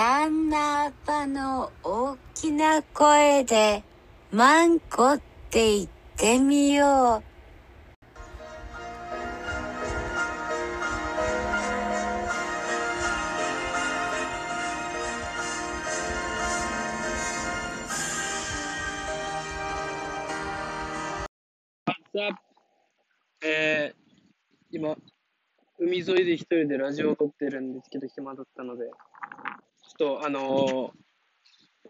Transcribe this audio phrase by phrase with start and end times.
[0.00, 3.82] 七葉の大きな声で、
[4.32, 7.22] マンコって言ってみよう。
[21.92, 22.40] さあ、
[23.44, 23.94] えー、
[24.70, 24.96] 今、
[25.78, 28.84] 海沿いで一人でラジオを撮ってるんですけど、暇だったので、
[30.00, 31.00] と、あのー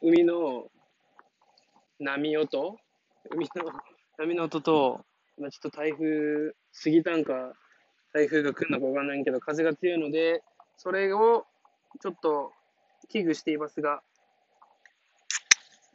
[0.03, 0.65] 海の
[1.99, 2.77] 波音
[3.31, 3.71] 海の
[4.19, 5.05] 波の音と、
[5.37, 6.53] 今ちょっと台風
[6.83, 7.53] 過ぎたんか、
[8.15, 10.43] 台風が来るのかわかんないけど、風が強いので、
[10.79, 11.45] それを
[12.01, 12.53] ちょっと
[13.11, 14.01] 危惧していますが、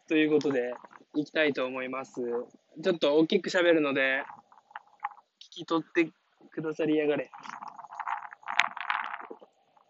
[0.08, 0.76] ということで、
[1.16, 2.22] 行きたいと思います。
[2.84, 4.24] ちょっと大きく喋るので、
[5.42, 6.12] 聞き取って
[6.52, 7.32] くださりやがれ。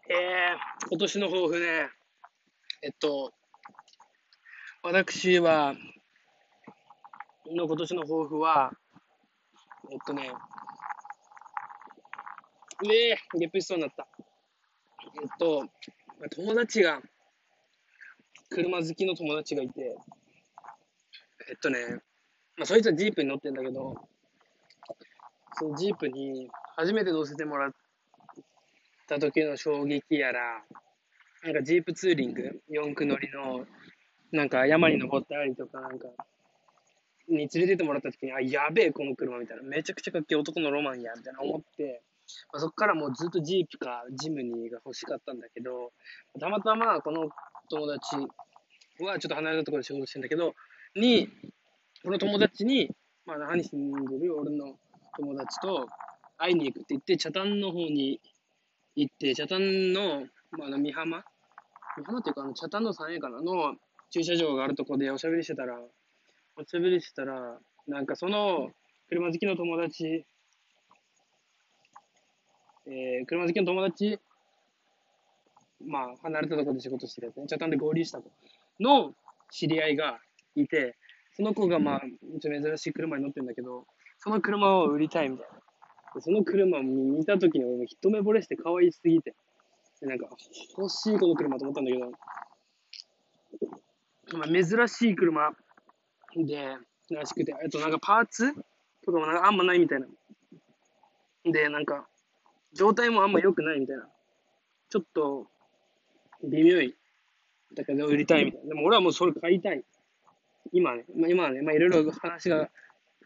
[0.08, 1.90] えー、今年の抱負ね、
[2.82, 3.32] えっと、
[4.82, 5.74] 私は、
[7.46, 8.70] の今年の抱負は、
[9.90, 10.30] えっとね、
[12.82, 14.06] うえー、ゲップしそうになった。
[15.22, 15.66] えっと、
[16.36, 17.00] 友達が、
[18.50, 19.96] 車好きの友達がいて、
[21.48, 21.78] えっとね、
[22.56, 23.94] まあ、そいつはジープに乗ってんだけど、
[25.54, 27.72] そのジープに初めて乗せてもらっ
[29.08, 30.62] た時の衝撃やら、
[31.46, 33.64] なんかジープツーリング、四駆乗りの、
[34.32, 36.08] なんか山に登ったりとか、なんか、
[37.28, 39.62] に連れてってもらった時に、あ、やべえ、この車みたいな。
[39.62, 42.02] めちゃくちゃかっけえ男のロマンや、みたいな思って、
[42.52, 45.92] まあ、そっからもうずっとジープかジムニーが欲しかったんだけど、
[46.40, 47.28] たまたまこの
[47.70, 48.16] 友達
[49.04, 50.54] はちょっと離れたところで仕事してんだけど、
[50.96, 51.28] に、
[52.02, 52.90] この友達に、
[53.24, 54.74] まあ、何住んでる俺の
[55.16, 55.86] 友達と
[56.38, 58.20] 会いに行くって言って、北谷の方に
[58.96, 60.26] 行って、北谷の、
[60.58, 61.24] まあ、あの、美浜
[61.96, 63.74] 美浜っていうか、あの、北谷の三栄かなの
[64.10, 65.78] 駐車場があるとこでおしゃべりしてたら、
[66.56, 67.58] おしゃべりしてたら、
[67.88, 68.70] なんかその、
[69.08, 70.24] 車好きの友達、
[72.86, 74.18] えー、車好きの友達、
[75.84, 78.30] まあ、離れたとこで仕事してるやつね、北谷で合流した子
[78.80, 79.14] の
[79.50, 80.18] 知り合いが
[80.54, 80.96] いて、
[81.36, 82.00] その子がまあ、
[82.40, 83.86] ちょっと珍しい車に乗ってるんだけど、
[84.18, 86.20] その車を売りたいみたいな。
[86.20, 89.34] その車を見たときに俺も一目惚れして可愛すぎて、
[90.02, 90.28] なんか、
[90.76, 92.12] 欲しいこの車と思ったんだけど、
[94.38, 95.52] まあ、珍しい車
[96.36, 96.76] で、
[97.10, 98.52] らしくて、えっとなんかパーツ
[99.04, 100.06] とかもなんかあんまないみたいな。
[101.44, 102.08] で、なんか、
[102.72, 104.08] 状態もあんま良くないみたいな。
[104.90, 105.46] ちょっと、
[106.42, 106.94] 微妙い。
[107.74, 108.68] だけど売りたいみたいな。
[108.68, 109.84] でも俺はもうそれ買いたい。
[110.72, 112.68] 今ね、まあ、今はね、まあいろいろ話が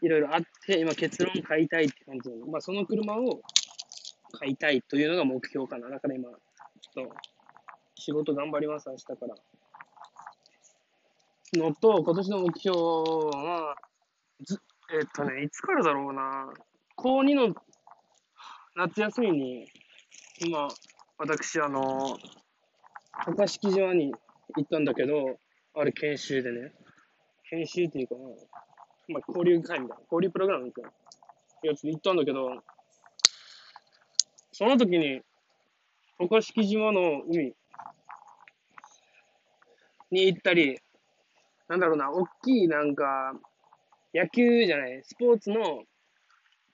[0.01, 2.47] いろいろあって、今結論買いたいって感じなの。
[2.47, 3.41] まあその車を
[4.33, 5.89] 買いたいというのが目標かな。
[5.89, 6.29] だから今、
[6.81, 7.15] ちょっと
[7.95, 9.35] 仕事頑張ります、明日から。
[11.53, 13.75] のと、今年の目標は、
[14.41, 14.59] ず
[14.93, 16.51] えっとね、いつからだろうな。
[16.95, 17.55] 高2の
[18.75, 19.67] 夏休みに、
[20.39, 20.67] 今、
[21.17, 22.17] 私、あの、
[23.25, 24.13] 高敷島に
[24.55, 25.37] 行ったんだけど、
[25.75, 26.73] あれ研修でね、
[27.49, 28.21] 研修っていうかな、
[29.09, 30.91] まあ、交流会みたいな、交流プログラムみたいな
[31.63, 32.61] やつで行ったんだけど、
[34.51, 35.21] その時に、
[36.27, 37.53] 高敷島の海
[40.11, 40.79] に行ったり、
[41.67, 43.33] なんだろうな、大きいなんか、
[44.13, 45.83] 野球じゃない、スポーツの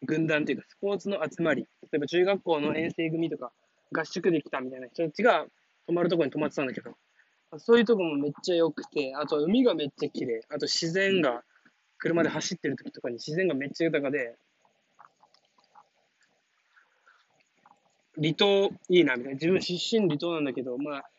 [0.03, 3.52] 軍団っていうか、スポーツの集まり、例えば中学校の遠征組とか、
[3.94, 5.46] 合宿で来たみたいな人たちが
[5.86, 6.96] 泊まるとこに泊まってたんだけど、
[7.57, 11.44] そういうとこもめっちゃ良くて、あと海がめっちゃ綺麗、あと自然が、
[12.00, 14.36] 車で走ってる時とかに自然がめっちゃ豊かで、
[18.17, 19.33] 離島いいなみたいな。
[19.33, 21.09] 自分出身離島なんだけど、まあ、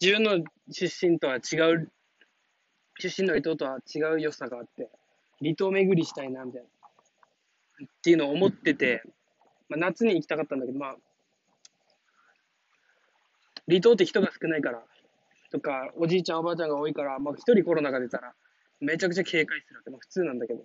[0.00, 1.90] 自分の出身とは違う、
[2.98, 4.90] 出身の離島とは違う良さがあって、
[5.40, 6.68] 離島巡りしたいなみたいな。
[7.84, 9.02] っていうのを思ってて、
[9.68, 10.96] まあ、夏に行きたかったんだけど、まあ、
[13.68, 14.82] 離島って人が少ないから、
[15.50, 18.34] とか、おじいちゃんおばあちゃんが多いから、まあ、一人コロナが出たら、
[18.80, 19.90] めちゃくちゃ警戒するわけ。
[19.90, 20.62] まあ、普通なんだけど、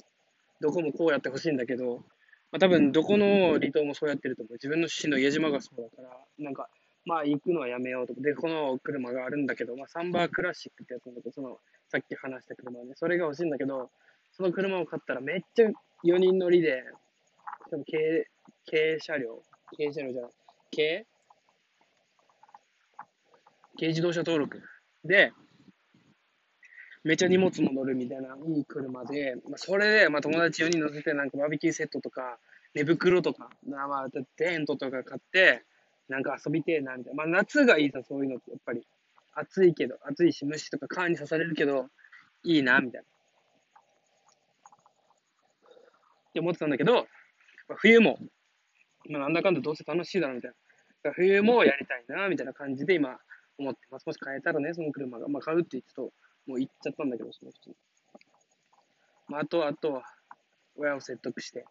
[0.62, 2.04] どこもこうやってほしいんだけど、
[2.54, 4.54] まあ、多分どこの離島もそうやってると思う。
[4.54, 6.70] 自分の出身の家島がそうだから、なんか、
[7.04, 8.22] まあ行くのはやめようとか。
[8.22, 11.58] で、この車があるんだけど、まあサンバークラシックってやつなんだけど、その、
[11.90, 13.90] さっき話した車ね、それが欲しいんだけど、
[14.34, 15.70] その車を買ったらめっちゃ
[16.06, 16.84] 4人乗りで、
[17.72, 18.28] 多分軽、
[18.70, 19.42] 軽車両、
[19.76, 20.32] 軽車両じゃない、
[20.76, 21.08] 軽
[23.80, 24.62] 軽自動車登録
[25.04, 25.34] で、
[27.04, 32.38] めっちゃ荷物も乗るみたいないい車で、まあ、それで、まあ、友達4人乗せて、なんかバーベキューセットとか、
[32.74, 34.08] 寝袋とか、まあ、
[34.38, 35.64] テントとか買って、
[36.08, 37.24] なんか遊びてえな、みたいな。
[37.24, 38.86] まあ、夏がいいさ、そういうのって、やっぱり。
[39.36, 41.88] 暑いけど、暑いし、虫とか蚊に刺されるけど、
[42.44, 43.06] いいな、みたいな。
[46.30, 46.94] って思ってたんだけど、
[47.68, 48.20] まあ冬も、
[49.10, 50.52] まあ、なんだかんだどうせ楽しいだろうみたい
[51.04, 51.12] な。
[51.14, 53.18] 冬もやりたいな、みたいな感じで今
[53.58, 54.06] 思ってます。
[54.06, 55.28] もし買えたらね、その車が。
[55.28, 56.12] まあ買うって言ってと、
[56.48, 57.76] もう行っちゃったんだけど、その人に。
[59.28, 60.04] まああとは、あとは、
[60.76, 61.66] 親を説得して、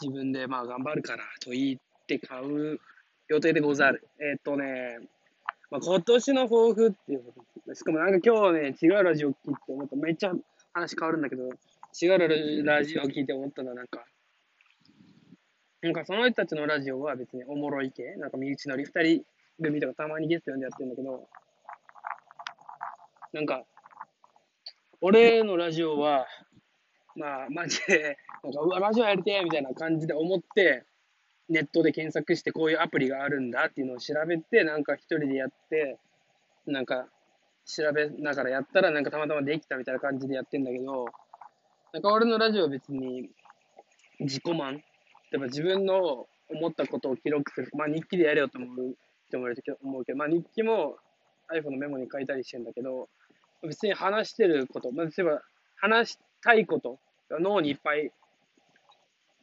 [0.00, 2.80] 自分でまあ頑張るからと言って買う
[3.28, 4.06] 予定でござる。
[4.18, 4.98] えー、っとね、
[5.70, 7.32] まあ、今年の抱負っていうこ
[7.66, 9.96] としかもなんか今日ね、違うラジオ聞いて思った。
[9.96, 10.32] めっちゃ
[10.72, 14.04] 話変わるんだけど、違うラジオ聞いて思ったのはなんか、
[15.82, 19.24] なんかその人たちのラジオは別におもろい系、なんか身内乗り二人
[19.62, 21.28] 組とかたまにゲスト呼んでやってるんだけど、
[23.32, 23.64] なんか、
[25.00, 26.26] 俺のラジオは、
[27.16, 30.84] まあ、マジで、なんか、うわ、ラジオやりてえみたいな感じで思って、
[31.48, 35.98] ネットで検索してこういうアプリがあるんだっていうのを調べて、なんか一人でやって、
[36.66, 37.08] なんか
[37.66, 41.06] 調べながらやったらなんかたまたまできたみたいな感じでやってんだけど、
[41.92, 43.30] なんか俺のラジオは別に
[44.20, 44.74] 自己満
[45.32, 47.70] 例えば自分の思ったことを記録する。
[47.76, 48.96] まあ日記でやれよと思う
[49.28, 50.96] 人もいると思うけど、まあ日記も
[51.52, 53.08] iPhone のメモに書いたりしてんだけど、
[53.62, 55.42] 別に話してること、まあ、例えば
[55.76, 56.98] 話したいこと
[57.38, 58.10] 脳にいっぱい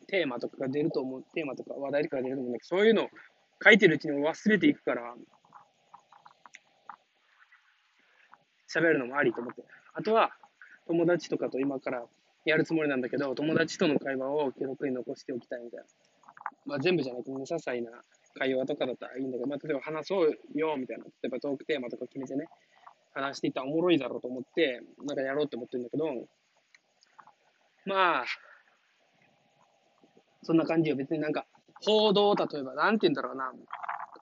[0.08, 3.10] テーマとかが出ると思う、テーマとか話題とかが出ると思うんだけど、そういうのを
[3.64, 5.16] 書いてるうちに忘れていくから、
[8.74, 9.64] 喋るのもありと思って。
[9.94, 10.32] あとは、
[10.88, 12.06] 友達とかと今から
[12.46, 15.86] やるつもりなんだけど、友達との会話を記録に残しておきたいみたいな。
[16.66, 17.92] まあ全部じゃなくて、ね、些細な
[18.36, 21.06] 会話とかだったらいいんだけど、まあ例えば話そうよみたいな。
[21.06, 22.48] 例えばトークテーマとか決めてね、
[23.22, 26.06] 話していったらおもろいだろうと思って、なんかやろうって思ってるんだけど、
[27.86, 28.26] まあ、
[30.44, 30.96] そんな感じよ。
[30.96, 31.46] 別になんか、
[31.82, 33.52] 報道、例えば、なんて言うんだろうな。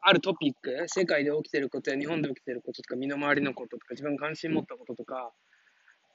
[0.02, 5.32] あるトピック、世界で起きてることや日本で起きてることとか、身の回りのこととか、自分が関心持ったこととか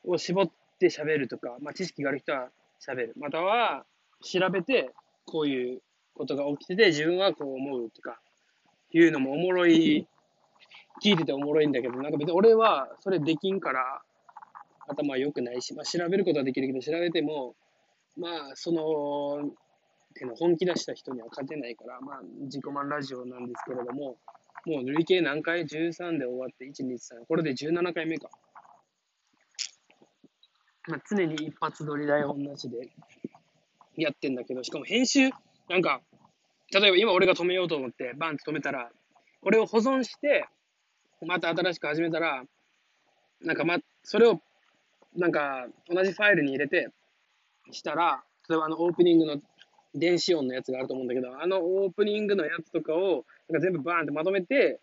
[0.05, 2.51] を絞って喋るとか、まあ、知識がある人は
[2.87, 3.15] 喋る。
[3.17, 3.85] または、
[4.23, 4.91] 調べて、
[5.27, 5.83] こういう
[6.15, 8.21] ことが起きてて、自分はこう思うとか、
[8.93, 10.07] いうのもおもろい、
[11.03, 14.03] 聞いてておもろいんだけど、なんか別に俺はそれできんから、
[14.89, 17.55] 頭良くないし、まあ、調べることはできるけど、調べても、
[18.17, 19.51] まあ、その、
[20.15, 24.17] ての本気出した人には勝てないから、まあ、自己満ラジオなんですけれども、
[24.67, 28.29] もう累計何回 ?13 で終わって、1、2、3、これで17回目か。
[30.89, 32.91] まあ、常に一発撮り台本なしで
[33.97, 35.31] やってんだけど、しかも編集、
[35.69, 36.01] なんか、
[36.73, 38.91] 例えば今俺が止めようと思って、バンって止めたら、
[39.41, 40.47] これを保存して、
[41.27, 42.45] また新しく始めたら、
[43.43, 44.41] なんかま、それを、
[45.17, 46.91] なんか、同じファイルに入れて、
[47.73, 49.41] したら、例えばあのオープニングの
[49.95, 54.81] 電子音のやつがあると思うんだけど、あのオープニングのやつとかを、なんか全部バーンってまとめて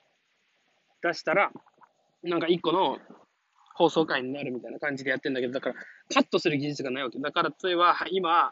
[1.02, 1.52] 出したら、
[2.24, 3.00] なんか一個の
[3.76, 5.76] 放送回になるみたいな感じでやってんだけど、だから
[6.14, 7.20] カットする技術がないわけ。
[7.20, 8.52] だから例えば、今、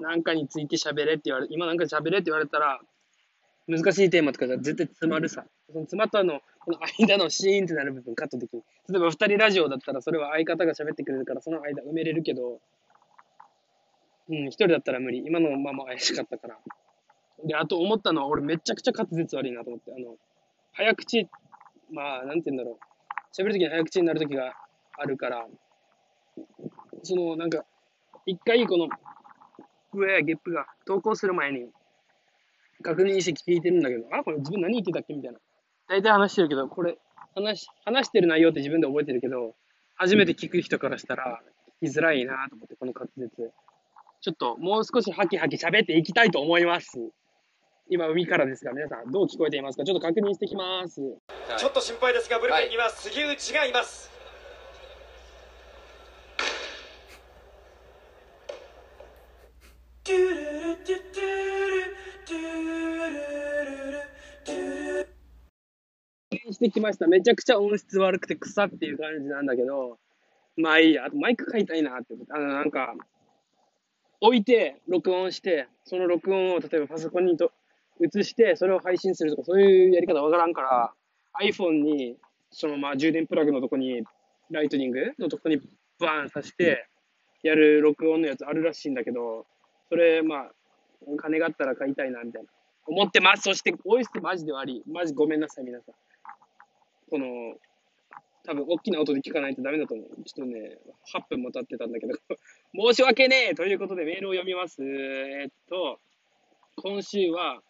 [0.00, 2.80] なんかについて喋れって言われ、今なんか喋れって言われたら、
[3.68, 5.44] 難しいテーマとかじゃ絶対詰まるさ。
[5.70, 8.62] その詰まったの、この間のシーンってなる部分カットできる。
[8.88, 12.60] 例えば二人ラジオだったらそれは相方が喋ってくれるからその間埋めれるけど、
[14.28, 15.22] うん、一人だったら無理。
[15.24, 16.58] 今のまま怪しかったから。
[17.44, 20.16] で、あと思ったのは、俺めちゃくちゃ滑舌悪いなと思って、あの、
[20.72, 21.28] 早口、
[21.90, 23.40] まあ、なんて言うんだろう。
[23.40, 24.54] 喋るときに早口になるときが
[24.98, 25.46] あるから、
[27.02, 27.64] その、なんか、
[28.26, 28.88] 一回この、
[29.92, 31.68] 上やゲップが投稿する前に、
[32.82, 35.14] 確認して聞いてるんだけど、あ、これ自分何言ってたっけ？
[35.14, 35.38] みたいな。
[35.88, 36.98] 大体話してるけど、これ、
[37.34, 39.54] 話、話してる内容って自分で覚えてるけど、
[39.96, 41.40] 初めて聞く人からしたら、
[41.82, 43.52] 聞きづらいなと思って、この滑舌。
[44.20, 46.98] ちょっともう少しハキハキ喋っていきたいと思います。
[47.90, 49.84] 今、海からですが、皆さん、どう聞こえていますか？
[49.84, 51.00] ちょっと確認してきます。
[51.58, 54.01] ちょっと心配ですが、ブルペンには杉内がいます。
[66.62, 67.08] してきました。
[67.08, 69.98] めちゃくちゃ音質悪くて草っていう感じなんだけど、
[70.56, 71.06] まあいいや。
[71.06, 72.32] あとマイク買いたいなって思って。
[72.32, 72.94] あの、なんか、
[74.20, 77.50] 置いて、録音して、その録音を例えばパソコンにと
[78.00, 80.92] 移して、それを配信するとか、そういうやり方わからんから、
[81.44, 82.16] iPhone に、
[82.52, 84.04] そのまあ充電プラグのとこに、
[84.50, 85.60] ライトニングのとこに
[85.98, 86.86] バーンさして、
[87.42, 89.46] やる録音のやつあるらしいんだけど、
[89.88, 90.50] それ、まあ、
[91.18, 92.48] 金があったら買いたいな、みたいな。
[92.86, 93.42] 思ってます。
[93.42, 94.82] そして、音質マジで悪い。
[94.86, 95.94] マジごめんなさい、皆さん。
[97.12, 97.26] この、
[98.44, 100.06] 多分大きな音で聞かないとダメだと思う。
[100.24, 100.78] ちょっとね、
[101.14, 102.14] 8分も経ってたんだけど
[102.74, 104.82] 申し訳ねえということでメールを読みます。
[104.82, 106.00] え、っと、
[106.76, 107.62] 今週は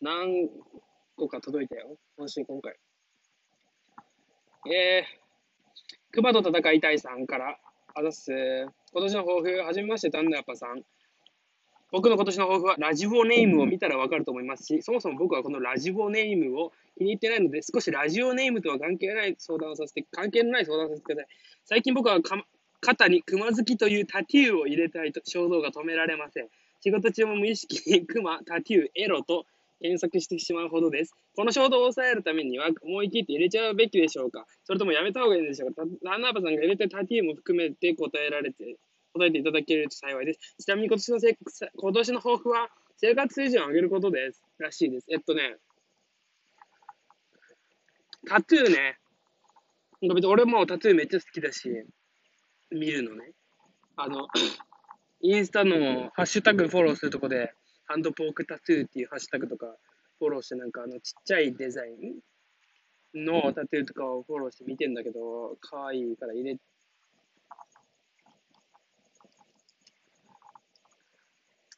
[0.00, 0.48] 何
[1.16, 1.98] 個か届いたよ。
[2.16, 2.76] 今週、今回。
[4.72, 5.04] えー、
[6.12, 7.60] 熊と戦いたいさんから、
[7.94, 8.32] あざっす。
[8.32, 10.82] 今年の抱負、はじめまして、タンナヤパさん。
[11.90, 21.28] 僕の今年の抱負は、ラジオネームを見たらわかると思いますし、そもそも僕はこのラジオネームを気に入ってないので、少しラジオネームとは関係ない相談をさせて、関係のない相談をさせてください。
[21.64, 22.44] 最近僕はか
[22.80, 26.48] 肩に熊好きというタトゥーを入れたいと衝動が止められません。
[26.80, 29.46] 仕事中も無意識に熊、タトゥー、エロと
[29.80, 31.14] 検索してしまうほどです。
[31.36, 34.44] この衝動を抑えるためには思い切って入れちゃうべきでしょうか？
[34.64, 35.82] それともやめた方がいいでしょうか？
[36.02, 38.76] ランナーバさんが入れたタトゥーも含めて答えられて、
[39.14, 40.40] 答えていただけると幸いです。
[40.58, 41.38] ちなみに今年のせ
[41.76, 44.42] 今年の抱負は生活水準を上げることです。
[44.58, 45.06] らしいです。
[45.10, 45.56] えっとね、
[48.26, 48.98] タトゥーね、
[50.02, 51.70] なんか別に俺もタトゥーめっちゃ好きだし、
[52.70, 53.32] 見るのね。
[53.96, 54.28] あの、
[55.20, 57.52] インスタのハッシュタグフォローするとこで、
[57.86, 59.66] ハンドポークタトゥーっていうハッシュタグとか
[60.18, 66.58] フォローして、なんかあのちっちゃいデザインのタトゥーとかをフォローして見てんだけど、可愛いから入れ、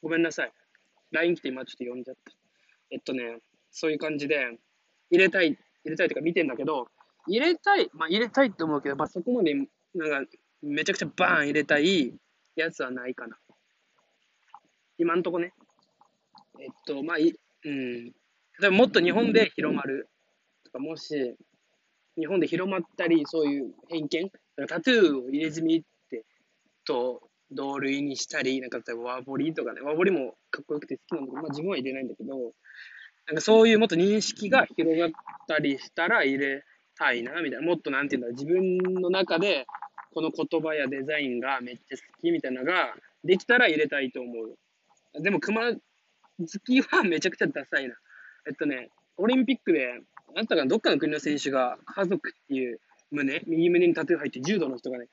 [0.03, 0.53] ごめんなさい。
[1.13, 2.33] LINE 来て今ちょっと読んじゃった。
[2.91, 3.39] えっとね、
[3.71, 4.59] そういう感じで、
[5.11, 6.89] 入れたい、入れたいとか見てんだけど、
[7.27, 9.67] 入れたい、まあ入れたいって思うけど、まあそこまで、なん
[10.27, 10.31] か、
[10.63, 12.15] めちゃくちゃバーン入れたい
[12.57, 13.37] やつはないかな。
[14.99, 15.53] 今んとこね。
[16.61, 18.05] えっと、まあ、い、うん。
[18.07, 18.13] 例
[18.63, 20.09] えばもっと日本で広まる
[20.65, 21.37] とか、もし、
[22.19, 24.31] 日本で広まったり、そういう偏見、
[24.69, 26.25] タトゥーを入れ墨って、
[26.85, 32.37] と、同類にしたり、なんか例えばワーボリとかね、ワーボリもかっこよくて好きなんだけど、まあ自分は入れないんだけど、
[33.27, 35.11] なんかそういうもっと認識が広がっ
[35.47, 36.65] たりしたら入れ
[36.97, 37.67] たいな、みたいな。
[37.67, 39.67] もっとなんていうんだろう、自分の中で、
[40.13, 45.23] この言葉やデザインがめっちゃ好きみたいなのができたら入れたいと思う。
[45.23, 45.79] でも、熊好
[46.65, 47.95] きはめちゃくちゃダサいな。
[48.49, 50.01] えっとね、オリンピックで、
[50.37, 52.81] あったかな、どっかの国の選手が家族っていう
[53.11, 55.07] 胸、右胸にタトゥー入って柔道の人がね、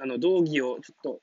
[0.00, 1.20] あの、道着をちょっと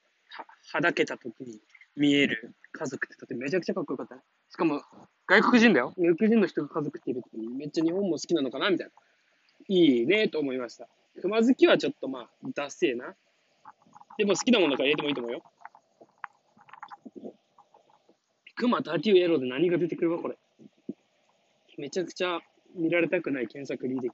[0.73, 1.59] は、だけた時に
[1.95, 4.15] 見える家族ってタトゥーめちゃくちゃかっこよかった。
[4.49, 4.81] しかも、
[5.27, 5.93] 外国人だよ。
[5.97, 8.93] 外国人の人が家族っているってめっちゃ日本も好きなのかなみたいな。
[9.67, 10.87] いいねと思いました。
[11.21, 13.15] 熊好きはちょっとまあ、ダセーな。
[14.17, 15.43] でも好きなものだから入れてもいいと思うよ。
[18.55, 20.37] 熊タトゥーエロで何が出てくるわ、これ。
[21.77, 22.39] めちゃくちゃ
[22.75, 24.11] 見られたくない検索履歴。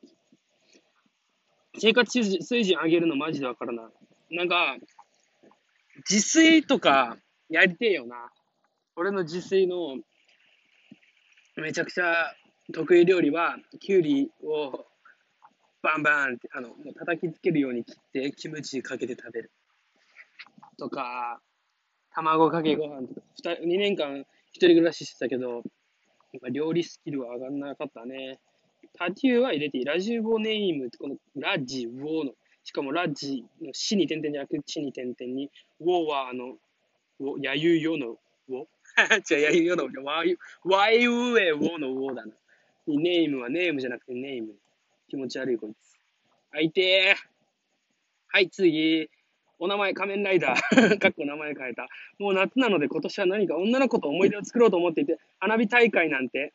[1.80, 3.84] 生活水準上げるのマジでわからな
[4.32, 4.36] い。
[4.36, 4.78] なんか、
[6.10, 7.18] 自炊とか
[7.50, 8.32] やりてえよな。
[8.96, 9.98] 俺の自炊の
[11.58, 12.34] めちゃくちゃ
[12.74, 14.86] 得意料理は、きゅうりを
[15.82, 19.52] バンバンって、あの、もう叩きつけるように切って、キムチかけて食べる。
[20.78, 21.42] とか、
[22.14, 23.22] 卵かけご飯とか、
[23.62, 25.64] 2, 2年間一人暮らししてたけど、
[26.34, 28.40] 今料理スキルは上がんなかったね。
[28.98, 29.86] タトゥーは入れていい。
[29.86, 32.32] ラジウオネームって、このラジウォの、
[32.64, 35.50] しかもラッジの死に点々じゃなくて、地に点々に、
[35.80, 36.58] ウォーはあの、
[37.20, 38.18] ウォ、やゆよの
[38.50, 38.66] ウォ
[39.34, 42.34] 違う、やゆよのウォ、ワイ、ワイウエウォーのウォーだな。
[42.88, 44.54] ネームはネームじゃなくてネーム。
[45.08, 45.98] 気持ち悪いこいつ。
[46.54, 47.18] あいてー。
[48.28, 49.10] はい、次。
[49.60, 50.98] お名前、仮面ライダー。
[51.00, 51.88] かっこ名前変えた。
[52.18, 56.54] もう夏なので今年は何か女の子と思い出を作ろうと思っていて、花火大会なんて、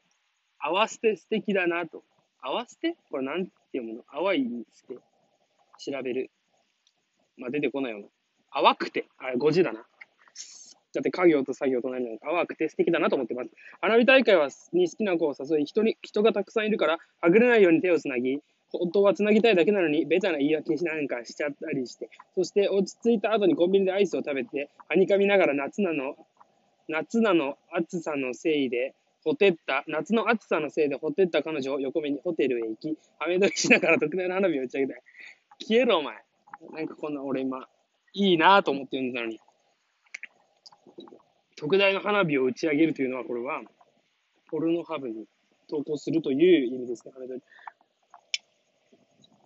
[0.58, 2.02] 合わせて素敵だなと。
[2.40, 2.96] 合わせて？
[3.10, 4.04] これなんて読むの？
[4.10, 4.98] 淡いにして。
[5.78, 6.30] 調べる。
[7.36, 8.06] まあ、出てこないよな。
[8.62, 9.06] 淡くて。
[9.18, 9.86] あれ、5時だな。
[10.96, 13.50] だって家業と作業と何なのか淡くて素敵だなと思ってます。
[13.82, 18.40] 花火大会はに好きな子を誘い、人に、人がたくさんいるから、はぐれないように手をつなぎ、
[18.72, 26.16] 本当はつなぎたいだけなのに、ベタな言い訳しなんかしちゃったりして、そして落ち着いた後にコンビニでアイスを食べて、はにかみながら夏なの、
[26.88, 35.02] 夏なの暑さのせいで、ほてった、夏の暑さのせいでほてった彼女を横目にホテルへ行き、はめ撮りしながら特大の花火を打ち上げたい。
[35.60, 36.16] 消えろ、お前。
[36.72, 37.68] なんかこんな俺今、
[38.12, 39.40] いいなと思って読んでたのに。
[41.56, 43.62] 特大の花火を打ち上げるというのは、これは、
[44.50, 45.26] ポルノハブに
[45.68, 47.40] 投稿するという意味ですね、はめ撮り。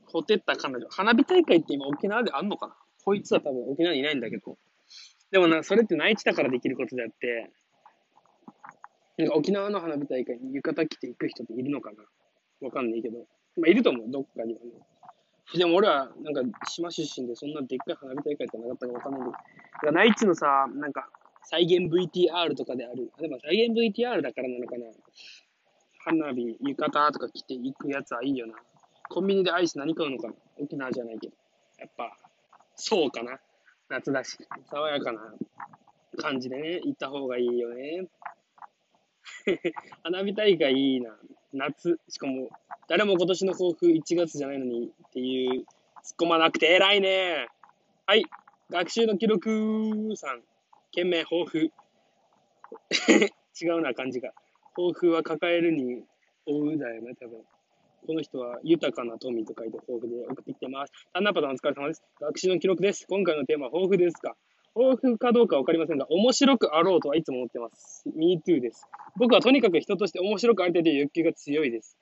[0.06, 0.86] ほてった彼女。
[0.90, 2.76] 花火大会って今沖縄であんのかな？
[3.04, 4.58] こいつは多分沖縄にいないんだけど。
[5.30, 7.52] でもな、それって内地だからできることであって、
[9.18, 12.02] なんか沖縄の花火大会に浴衣着て行く人っているのかな？
[12.60, 13.18] わかんないけど。
[13.56, 14.72] まあ、いると思う、どっかにはね。
[15.54, 19.32] でも俺は、なんか、島出身でそんなでっかい花火大会ってなかったかわかんないけど。
[19.32, 19.46] だか
[19.86, 21.08] ら内地のさ、なんか、
[21.42, 23.10] 再現 VTR とかである。
[23.18, 24.86] でも再現 VTR だからなのかな
[26.04, 28.54] 花火、浴衣とか着て行くやつはいいよな。
[29.08, 31.34] コンビニでアイス何買うのかな沖縄じゃないけど。
[31.78, 32.16] やっぱ、
[32.76, 33.40] そうかな。
[33.88, 34.38] 夏だし、
[34.70, 35.34] 爽やかな
[36.16, 38.06] 感じでね、行った方がいいよね。
[40.04, 41.18] 花火大会いいな。
[41.52, 41.98] 夏。
[42.08, 42.48] しかも、
[42.88, 45.66] 誰も今年の抱負1月じゃないのにっていう、突っ
[46.20, 47.48] 込まなくて偉いね。
[48.06, 48.24] はい。
[48.70, 50.42] 学習の記録さん。
[50.92, 51.70] 懸命抱負。
[53.60, 54.32] 違うな、漢字が。
[54.76, 56.04] 抱負は抱えるに
[56.46, 57.42] 追うだよね、多分。
[58.06, 60.92] この人は豊かな富と書いて抱負で送ってきてます。
[61.12, 62.02] タンナパさんお疲れ様です。
[62.20, 63.06] 学習の記録です。
[63.08, 64.36] 今回のテーマは抱負ですか？
[64.80, 68.08] 抱負かどうかわかりませんが、面白くあろうとはいつも思ってます。
[68.16, 68.86] me too です。
[69.18, 71.98] 僕はとにかく人として面白くありたいという欲求が強いです。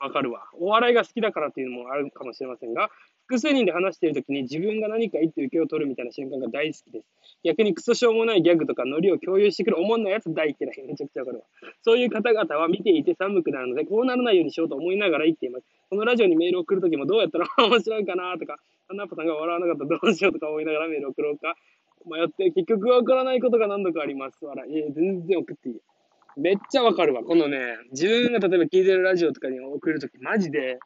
[0.00, 0.48] わかるわ。
[0.58, 2.88] お笑いが好きだからっていうのもあるかもしれませんが、
[3.26, 7.06] 複数人で話しているときに自分が何か言って受けを取るみたいな瞬間が大好きです。
[7.44, 10.86] 逆にクソしょうもないギャグとかノリを共有してくるおもんないやつ大嫌い。
[10.88, 11.44] めちゃくちゃわかるわ。
[11.82, 15.66] そういう方々は見ていて寒くなるので、こうならないようにしようと思いながら生きています。
[15.90, 18.56] このラジオにメールを送るときもどうやったら面白いかなとか、
[18.88, 21.54] アンナッパさんが笑わなかったらどうしようとか思いながらメールを送ろうか
[22.06, 24.44] 迷って、結局わからないことが何度かあります。
[24.44, 24.72] 笑い。
[24.72, 25.80] いや全然送っていい。
[26.36, 27.22] めっちゃわかるわ。
[27.22, 30.78] このね、自分が例えば聞いてるラジオとかに送るとき、マジで、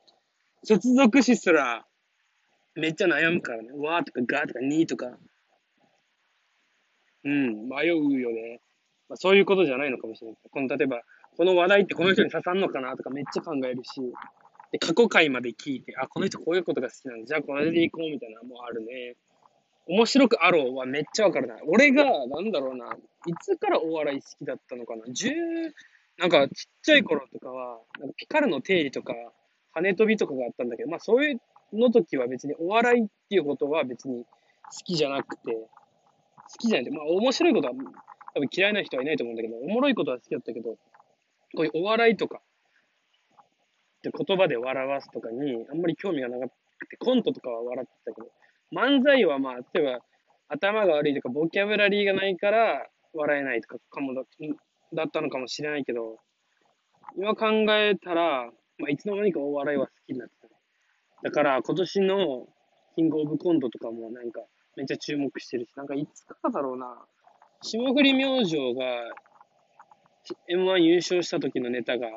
[0.65, 1.87] 接続詞すら、
[2.75, 3.71] めっちゃ悩むからね。
[3.73, 5.17] わーとかがーとかにーとか。
[7.25, 8.61] うん、迷うよね。
[9.09, 10.37] まあ、そういうことじゃないのかもしれない。
[10.51, 11.01] この、例えば、
[11.37, 14.01] この話題ってこの人に刺さんのかなとかめっちゃ考えるし、
[14.73, 17.27] で、過去回まで聞いて、あ、この人こういうことが好きなんだ。
[17.27, 19.17] じゃあこれで行こうみたいなのもあるね。
[19.89, 21.63] 面白くあろうはめっちゃわかるない。
[21.67, 22.87] 俺が、なんだろうな、
[23.27, 25.05] いつからお笑い好きだったのかな。
[25.07, 25.31] 10、
[26.19, 29.15] なんかちっちゃい頃とかは、なんかピカルの定理とか、
[29.73, 31.41] 羽飛びとかがあったんだけど、まあそういう
[31.73, 34.29] の時は別にお笑いっていうことは別に好
[34.85, 35.69] きじゃなくて、好
[36.59, 36.91] きじゃない。
[36.91, 37.75] まあ面白いことは
[38.35, 40.71] 多分嫌いな人はいないと思うんだけど、おもろいことは好きだったけど、
[41.55, 42.41] こういうお笑いとか、
[44.03, 46.49] で言葉で笑わすとかにあんまり興味がなく
[46.89, 48.29] て、コントとかは笑ってたけど、
[48.73, 50.01] 漫才はまあ、例えば
[50.49, 54.23] 頭が悪いとかボキャブラリーがないから笑えないとかかもだ
[54.95, 56.19] だったのかもしれないけど、
[57.17, 60.49] 今考えたら、まあ、いつの間にかお笑いは好きになってた。
[61.23, 62.47] だから今年の
[62.95, 64.41] キングオブコントとかもなんか
[64.77, 66.87] めっちゃ注目してるし、なんかいつかだろうな、
[67.63, 68.83] 霜降り明星が
[70.51, 72.09] M1 優勝した時のネタが、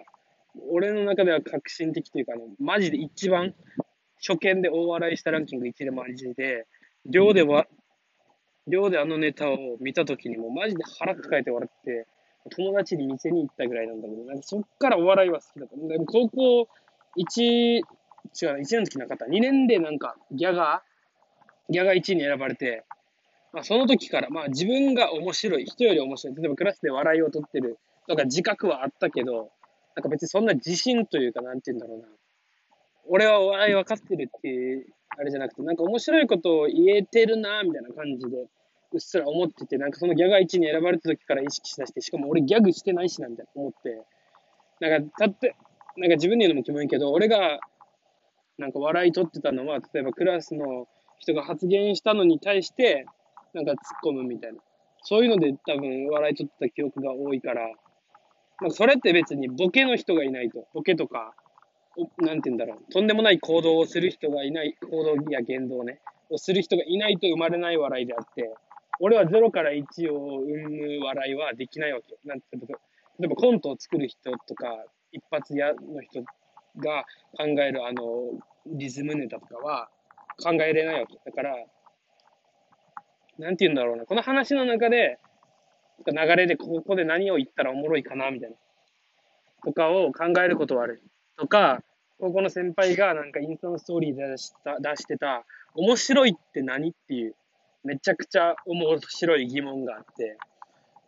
[0.69, 3.53] 俺の中では革新的というか、マジで一番
[4.19, 6.67] 初見で大笑いしたランキング1でマジで、
[7.05, 7.67] 寮では、
[8.67, 12.07] 寮であのネタを見た時にもうマジで腹抱えて笑って、
[12.55, 15.75] 友達に店に行ったぐらいなんだけど、なんかそっからお笑いは好きだった。
[15.75, 16.67] でも高校
[17.17, 17.83] 1、違う
[18.45, 19.25] な、1年の時なかった。
[19.25, 22.83] 2年でなんかギャガーギャガー1位に選ばれて、
[23.53, 26.35] まあ、その時から、まあ自分が面白い、人より面白い。
[26.35, 27.77] 例えばクラスで笑いを取ってる
[28.07, 29.51] とか自覚はあったけど、
[29.95, 32.07] なんか別にそんな自信というか、なんて言うんだろうな。
[33.09, 34.85] 俺はお笑い分かってるっていう、
[35.17, 38.47] あれじゃなくて、なんか面白いことを言えてるな、みたいな感じで、
[38.91, 44.01] うっすら思ってて、なんかそのギャガー1に選ばれた時から意識しだして、しかも俺ギャグしてないしな、みたいな思って、
[44.79, 45.55] なんか、たって、
[45.97, 47.59] なんか自分で言うのもキモいけど、俺が、
[48.57, 53.05] なんか笑い取ってたのは、例えばクラスの人が発言したのに対して、
[53.53, 54.59] なんか突っ込むみたいな。
[55.03, 57.61] そういうので多分笑い取ってた記憶が多いから、
[58.61, 61.33] なんかそれって別にボケの人がいないと、ボケとか、
[62.17, 68.53] なんて言うんだろう、とんでもない行動をする人がいない、行動や言動ね、をする人がいないと生まれない笑いであって、
[68.99, 72.17] 俺は0から1を生む笑いはできないわけ。
[72.25, 72.59] なんて例
[73.25, 74.67] えばコントを作る人とか、
[75.11, 76.21] 一発屋の人
[76.77, 77.03] が
[77.37, 78.31] 考えるあの、
[78.65, 79.89] リズムネタとかは
[80.43, 81.17] 考えれないわけ。
[81.25, 81.55] だから、
[83.37, 84.05] なんて言うんだろうな。
[84.05, 85.17] この話の中で、
[86.05, 88.55] 流れでここで何を言ったらおもろいかな、みたいな。
[89.63, 91.01] とかを考えることはある。
[91.37, 91.81] とか、
[92.19, 97.35] 高校の先輩がなんかインスタのストーリーで出した出してた、面白いって何っていう、
[97.85, 100.37] めちゃくちゃ面白い疑問があって、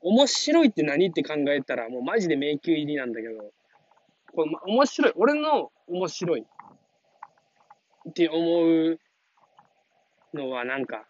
[0.01, 3.51] 面白いって何って考えたら、もうマジで迷宮入りなんだけど、
[4.33, 6.45] この面白い、俺の面白い
[8.09, 8.99] って思う
[10.33, 11.05] のはなんか、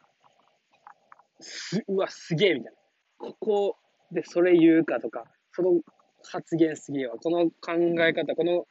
[1.39, 2.79] す、うわ、すげえみたいな。
[3.19, 3.77] ここ
[4.11, 5.79] でそれ言うかとか、その
[6.23, 7.17] 発言すげえわ。
[7.17, 8.65] この考え方、この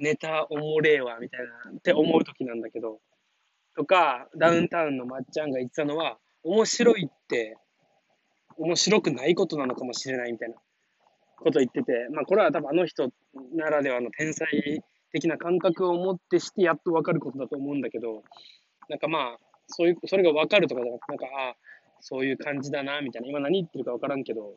[0.00, 3.00] ネタおもれえわ、みたいな、って思う時なんだけど、
[3.76, 7.56] とか、ダウンタウンのまっちゃんが言ってたのは、面白いって、
[8.56, 10.56] 面白くないことなのかもしれないみたいな
[11.36, 13.10] こと言ってて、まあこれは多分あの人
[13.54, 14.48] ならではの天才
[15.12, 18.22] 的な感覚を持ってしてやっと分かることだと思うんだけど、
[18.88, 21.56] なんかまあ、そういう、それが分かるとかじゃなくて、なんか、ああ、
[22.00, 23.28] そういう感じだな、みたいな。
[23.28, 24.56] 今何言ってるか分からんけど、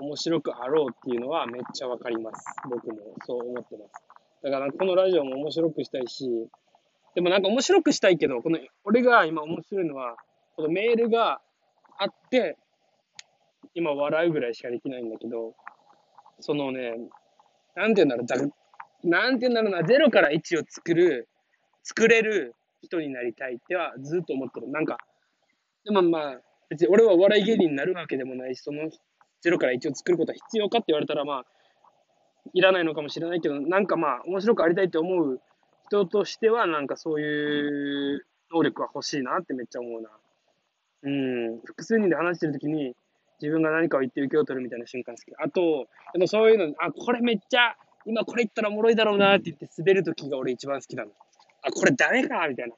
[0.00, 2.44] 面白くあろうっていうのはめっちゃ分かります。
[2.68, 4.09] 僕もそう思ってます。
[4.42, 6.28] だからこのラジオも面白くしたいし、
[7.14, 10.16] でもなんか面白くしたいけど、この、俺が今面白いのは、
[10.56, 11.40] このメールが
[11.98, 12.56] あって、
[13.74, 15.54] 今笑うぐらいしかできないんだけど、
[16.40, 16.92] そのね、
[17.76, 18.36] なんて言うんだろう、だ
[19.02, 21.28] なんて言うんだろうな、0から1を作る、
[21.82, 24.70] 作れる人になりたいってはずっと思ってる。
[24.70, 24.98] なんか、
[25.84, 28.90] でもまあ、別に俺はお笑い芸人になるわけでもないし、その
[29.44, 31.44] 0から1を作ることは必要かって言われたらまあ、
[32.54, 35.40] いらないのかもしれないけど、なんかまあ、面白くありたいって思う
[35.86, 40.10] 人としては、なんかそういう能力は欲しいなってめっちゃ思うな。
[41.02, 42.94] うん、複数人で話してるときに、
[43.40, 45.32] 自分が何かを言って受けを取るみたいな瞬間好き。
[45.38, 47.74] あと、でもそういうの、あ、これめっちゃ、
[48.06, 51.10] 今これ言ったらおもろいだろうなって言って滑るときが俺一番好きなの。
[51.62, 52.74] あ、これダメかみたいな。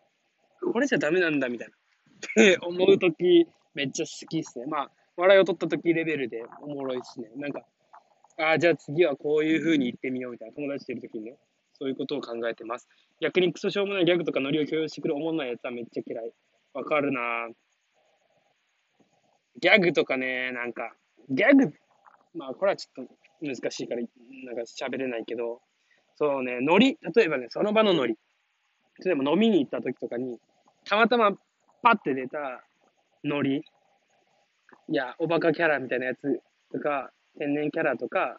[0.73, 1.75] これじゃダメなんだみたいな。
[1.75, 4.67] って思うときめっちゃ好きっすね。
[4.67, 7.31] まあ、 笑いを取ったときレベルでおもろいっすね。
[7.37, 7.63] なんか、
[8.39, 10.55] あ、じゃあ次はこういう風に言ってみようみたいな。
[10.55, 11.37] 友達といるときにね。
[11.75, 12.89] そういうことを考えてます。
[13.21, 16.33] 逆にクソしょうもないギャグとかノリを共有してくるおもんないやつはめっちゃ嫌い。
[16.75, 17.21] わかるな
[19.61, 20.95] ギャグとかね、なんか、
[21.29, 21.73] ギャグ、
[22.35, 25.61] まあこれはちょっと難しいから、なんか喋れないけど、
[26.17, 28.17] そうね、ノリ、例えばね、その場のノリ。
[29.05, 30.39] 例えば飲みに行った時とかに、
[30.85, 31.33] たまたま
[31.83, 32.65] パッて出た
[33.25, 33.65] ノリ、
[34.89, 36.41] いや、おバカキャラみたいなやつ
[36.73, 38.39] とか、天然キャラとか、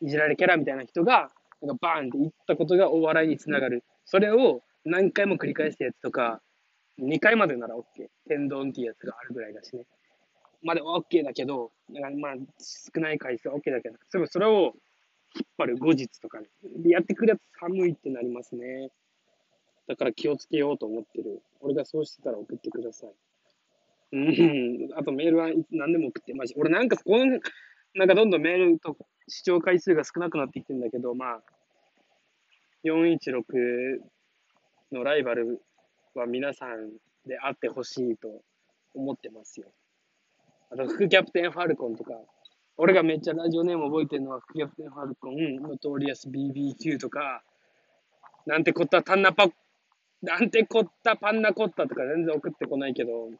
[0.00, 1.30] いじられキャラみたいな人が、
[1.62, 3.84] なんかバーンって言ったことがお笑いにつながる。
[4.04, 6.40] それを何回も繰り返したやつとか、
[7.00, 7.82] 2回までなら OK。
[8.28, 9.86] 天丼っていうやつがあるぐらいだしね。
[10.62, 14.74] まで OK だけど、だからまあ少ない回数は OK だけど、それそれを
[15.34, 18.90] 引っ張る後日とかでやってくるやつ寒いってなりますね。
[19.86, 21.42] だから気をつけようと思ってる。
[21.60, 23.10] 俺がそうしてたら送ってください。
[24.12, 24.88] うん。
[24.96, 26.54] あとメールは何でも送って、マジ。
[26.56, 27.38] 俺なんかこの、
[27.94, 28.96] なんかどんどんメールと
[29.28, 31.42] 視聴回数が少なくなってきてるんだけど、まあ、
[32.84, 33.42] 416
[34.92, 35.62] のライバル
[36.14, 36.90] は皆さん
[37.26, 38.28] であってほしいと
[38.94, 39.68] 思ってますよ。
[40.70, 42.12] あと、副キャプテンファルコンとか、
[42.76, 47.44] 俺がめっちゃラジオネーム覚えてるのは、副キャプテンファルコン、ノトリアス BBQ とか、
[48.46, 49.46] なんてこったタンナパ、
[50.22, 53.30] なんてこったパンナコッタとか全然送ってこないけど、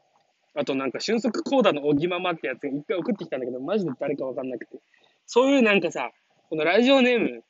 [0.57, 4.79] あとなんか俊足コーダのおぎままってやつが一回送ってきたんだけど、マジで誰かわかんなくて。
[5.25, 6.11] そういうなんかさ、
[6.49, 7.43] このラジオネーム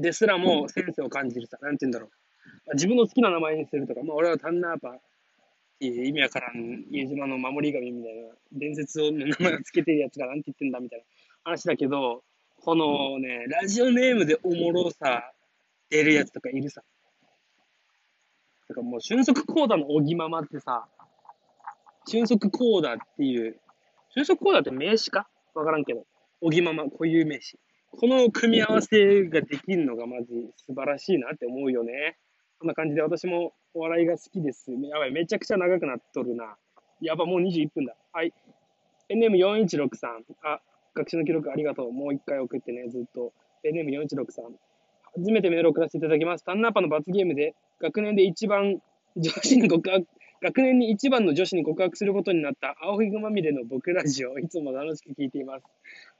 [0.00, 2.74] ですらもセンスを感じるさ、なんて言うんだろう。
[2.74, 5.00] 自分の好きな名前にするとか、まあ俺はタンナーパっ
[5.80, 11.04] ていう意味わからん家島の守り神みたいな伝説の名前をつけてるやつがなんて言ってんだみたいな
[11.44, 12.22] 話だけど、
[12.60, 15.32] このね、ラジオネームでおもろさ
[15.90, 16.82] 出るやつとかいるさ。
[18.68, 20.86] だからもう俊足コーダのおぎままってさ、
[22.06, 23.60] 俊足コーダーっていう、
[24.14, 25.28] 俊足コーダーって名詞か？
[25.54, 26.04] わからんけど。
[26.40, 27.58] おぎまま固有名詞。
[27.92, 32.16] この組み合わせができるのがまず素晴らしいなって思うよね。
[32.58, 34.72] こんな感じで私もお笑いが好きです。
[34.72, 36.56] やばい、めちゃくちゃ長くなっとるな。
[37.00, 37.94] やば、もう21分だ。
[38.12, 38.32] はい。
[39.10, 39.88] NM4163。
[40.42, 40.60] あ、
[40.94, 41.92] 学習の記録ありがとう。
[41.92, 43.32] もう一回送ってね、ずっと。
[43.64, 44.26] NM4163。
[45.14, 46.44] 初めてメールを送らせていただきます。
[46.44, 48.80] タンナーパの罰ゲームで、学年で一番
[49.16, 50.06] 女子に告白、
[50.42, 55.64] 学年に一番の女子に告白することになった青ひぐまみれの僕ラジオ、いつも楽しく聞いています。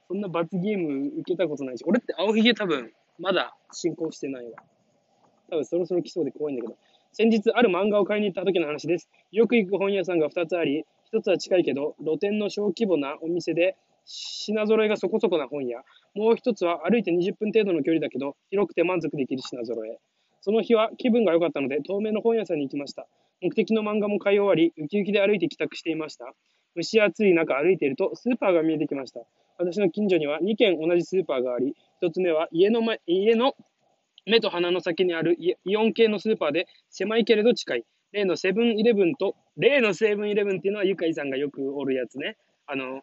[0.06, 4.52] そんな罰ゲーム受けたことないし、俺って青ひげ多分、まだ進行してないわ。
[5.50, 6.76] 多分そろそろ来そうで怖いんだけど。
[7.10, 9.10] 先日、ある漫画を買いに行った時の話です。
[9.32, 15.78] よく行く本屋さんが2つあり、1つは近いけど、露店の小規模なお店で、品揃えがそこそこな本屋。
[16.14, 19.98] もう1つは歩いて20分程度の距離だけど、広くて満足できる品揃え。
[20.42, 23.08] その日は気分が良かったので、透明の本屋さんに行きました。
[23.42, 26.32] 目的の漫画も買い終わり、ウキウキで歩いて帰宅していました。
[26.76, 29.20] 蒸し暑い中歩いていると、スーパーが見えてきました。
[29.58, 33.54] 私の近所には2軒同じスーパーがあり、1つ目は家の前、家の
[34.26, 37.84] 目と鼻の先にあるイオン系のスーパーで狭いけれど近い。
[38.12, 42.36] 例のセブンイレブンと、例のセブンイレブンっていうのはゆかいさんがよくおるやつね。
[42.66, 43.00] あの、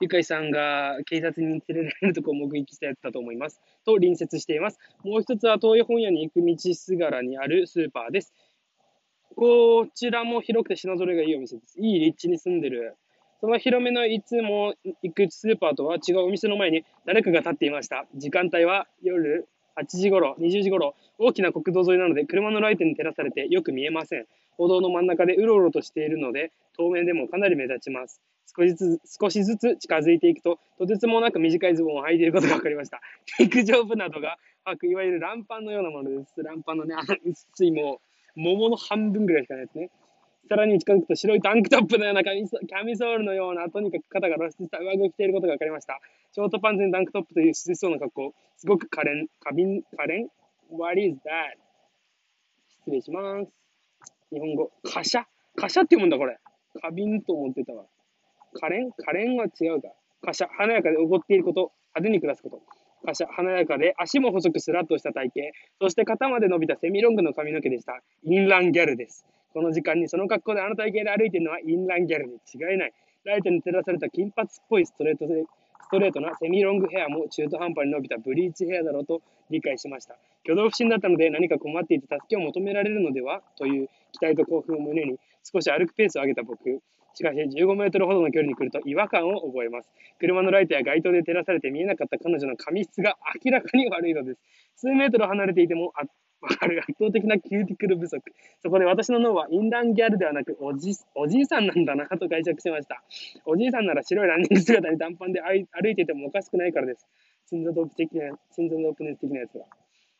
[0.00, 3.60] ゆかいさんが警察に連れられるとこを目撃したやつだと思います。
[3.84, 4.78] と隣接しています。
[5.02, 8.32] もう一つは遠い本屋に行く道すがらにあるスーパーです。
[9.36, 11.80] こちらも広くて品揃えがいいお店です。
[11.80, 12.96] いい立地に住んでる。
[13.40, 18.06] その広めのいつも行くスーパーとは違うお店の前に誰かが立っていました。
[18.16, 19.48] 時間帯は夜
[19.80, 24.26] 8時頃、20時頃、大きな国道沿いなので車のライトに照らされてよく見えません。
[24.58, 28.20] 歩道の真ん中でうろうろとしているので、透明でもかなり目立ちます。
[28.54, 33.00] 少しずつ、少しずつ近づいていくと、とてつもなく短いズボンを履いていることが分かりました。
[33.38, 36.42] 陸上部などが履く、いわゆるランパンのようなものです。
[36.42, 39.90] ランパンのね、あの薄いもう、桃の半分ぐらいしかないですね。
[40.48, 46.00] さらに近づくと白いタンクトップのようなキャミソールのような、とにかく肩が露出した上着を着ていることが分かりました。
[46.32, 48.34] ショートパンツにタンクトップという涼しそうな格好。
[48.56, 50.26] すごく可憐、過敏、可憐
[50.70, 51.58] ?What is that?
[52.80, 53.52] 失礼します。
[54.32, 54.72] 日本語。
[54.82, 56.38] 貨車貨車って読むんだ、これ。
[56.80, 57.84] 過敏と思ってたわ。
[58.54, 58.90] 可憐？
[58.96, 59.88] 可憐は違うか。
[60.22, 60.46] 貨車。
[60.48, 61.72] 華やかでおごっていること。
[61.94, 62.79] 派手に暮らすこと。
[63.04, 65.40] 華、やかで、足も細くスラッとした体型、
[65.80, 68.00] そして肩まで伸びたセミロングの髪の毛でした。
[68.24, 69.24] インランギャルです。
[69.52, 72.92] この時間にその格好であの体型で歩いているのはインランギャルに違いない。
[73.24, 75.44] ライトに照らされた金髪っぽいストレートで、
[75.82, 80.14] ストレートなセミロングヘアも中途半端に伸びたブリーチヘアだろうと理解しました。
[80.44, 83.42] 挙動不審だったので何か困っていて助けを求められるのでは？
[83.56, 86.80] という期待と興奮を胸に少し歩くペースを上げた僕。
[87.14, 89.88] しかし15メートルほどの距離に来ると違和感を覚えます。
[90.18, 94.40] 車のライトや街灯で照らされて見えなかった彼女の髪質が明らかに悪いのです。
[94.76, 95.92] 数メートル離れていても
[96.40, 98.22] わかる圧倒的なキューティクル不足。
[98.62, 103.02] そこで私の脳はインランギャルではなくおじおじいさんなんだなと解釈しました。
[103.44, 107.06] おじいさんなら白いランニング姿に短パンで歩いていてもおかしくないからです。
[107.50, 109.66] 心臓ドープ的な、心臓ドープネス的なやつは。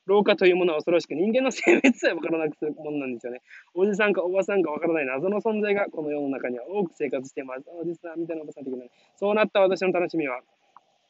[0.07, 3.41] 老化というものは恐ろしく人間の性別さえわからなくするものなんですよね。
[3.75, 7.65] おじさんかおばさんかわからない謎の存在がこの世の中には多く生活しています。
[7.81, 8.85] おじさんみたいなおばさん的な。
[9.17, 10.41] そうなった私の楽しみは、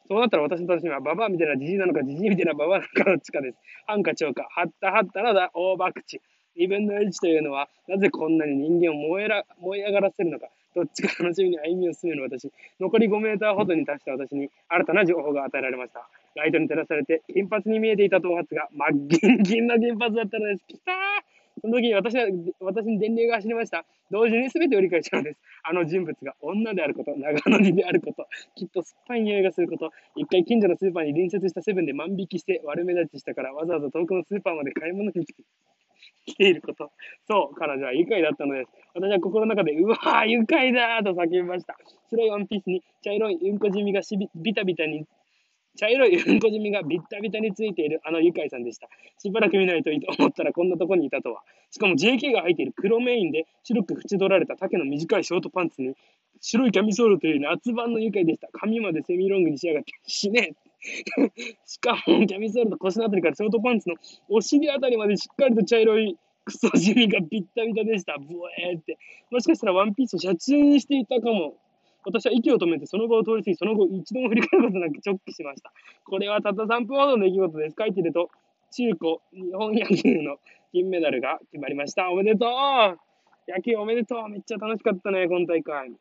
[0.08, 3.58] そうなったら私の楽しみは、ババアみたいなじじいなのか、じじいみたいなババアなのかどっちかです。
[3.86, 6.20] 半か超か、はったはったのだ、大博打。
[6.56, 10.48] 二分の一というのは、なぜこんなに人間を燃えら燃え上がらせるのか。
[10.74, 12.50] どっちか楽しみに歩みを進める私。
[12.78, 16.08] 残り5メーターほどに達した私に、新たな情報が与えられました。
[16.36, 20.64] ライトに照らされて、金髪に見えていた頭髪が、真っ銀銀な金髪だったのです。
[20.66, 20.94] きたー
[21.60, 22.26] その時に私は、
[22.60, 23.84] 私に電流が走りました。
[24.10, 25.40] 同時に全てを理解したのです。
[25.62, 35.42] あの人物が女であること、長野にであること、きっと酸っぱい匂いがすること、一回近所のスーパーに隣接したセブンで万引きして悪目立ちしたからわざわざ遠くのスーパーまで買い物に来て
[36.38, 36.90] いること。
[37.28, 38.70] そう、彼女は愉快だったのです。
[38.94, 41.76] 私は心の中で、うわー、愉快だーと叫びました。
[42.10, 45.06] 白いワンピースに茶色いうんこじみがしびビタビタに
[45.76, 48.88] 茶色いうんこじみがビタビタについているあのゆかいさんでした。
[49.18, 51.42] しばらく見ないといいと思ったらこんなとこにいたとは。
[51.70, 55.94] しかも JK が入っている黒メインで白く縁取られた丈の短いショートパンツに
[56.40, 58.48] 白いキャミソールという夏版のゆかいでした。
[58.52, 60.54] 髪までセミロングに仕上がって死ね
[61.66, 63.96] しかもキャミソールと腰のあたりからショートパンツの
[64.28, 68.16] お尻あたりまでしっかりと茶色いクソ地味がビッタビタでした。
[68.18, 68.24] ブ
[68.58, 68.98] エーって。
[69.30, 71.54] もしかしたらワンピースを車中にしていたかも。
[72.02, 75.70] 私は息を止めてその場を通り過ぎ、その後一度も振り返ることなく直帰しました。
[76.04, 77.76] これはたった3分ほどの出来事です。
[77.78, 78.30] 書いてると、
[78.72, 80.38] 中古日本野球の
[80.72, 82.10] 金メダルが決まりました。
[82.10, 82.98] おめでとう
[83.50, 85.92] 野球おめでとうめっちゃ楽しかったね、今大会。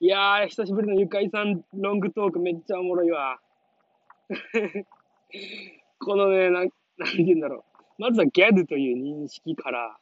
[0.00, 3.40] いやー、久しぶりのゆかいさんロングトークめっちゃおもろいわ。
[5.98, 7.64] このね、なん、なんて言うんだろ
[7.98, 8.02] う。
[8.02, 9.98] まずはギャルという認識から、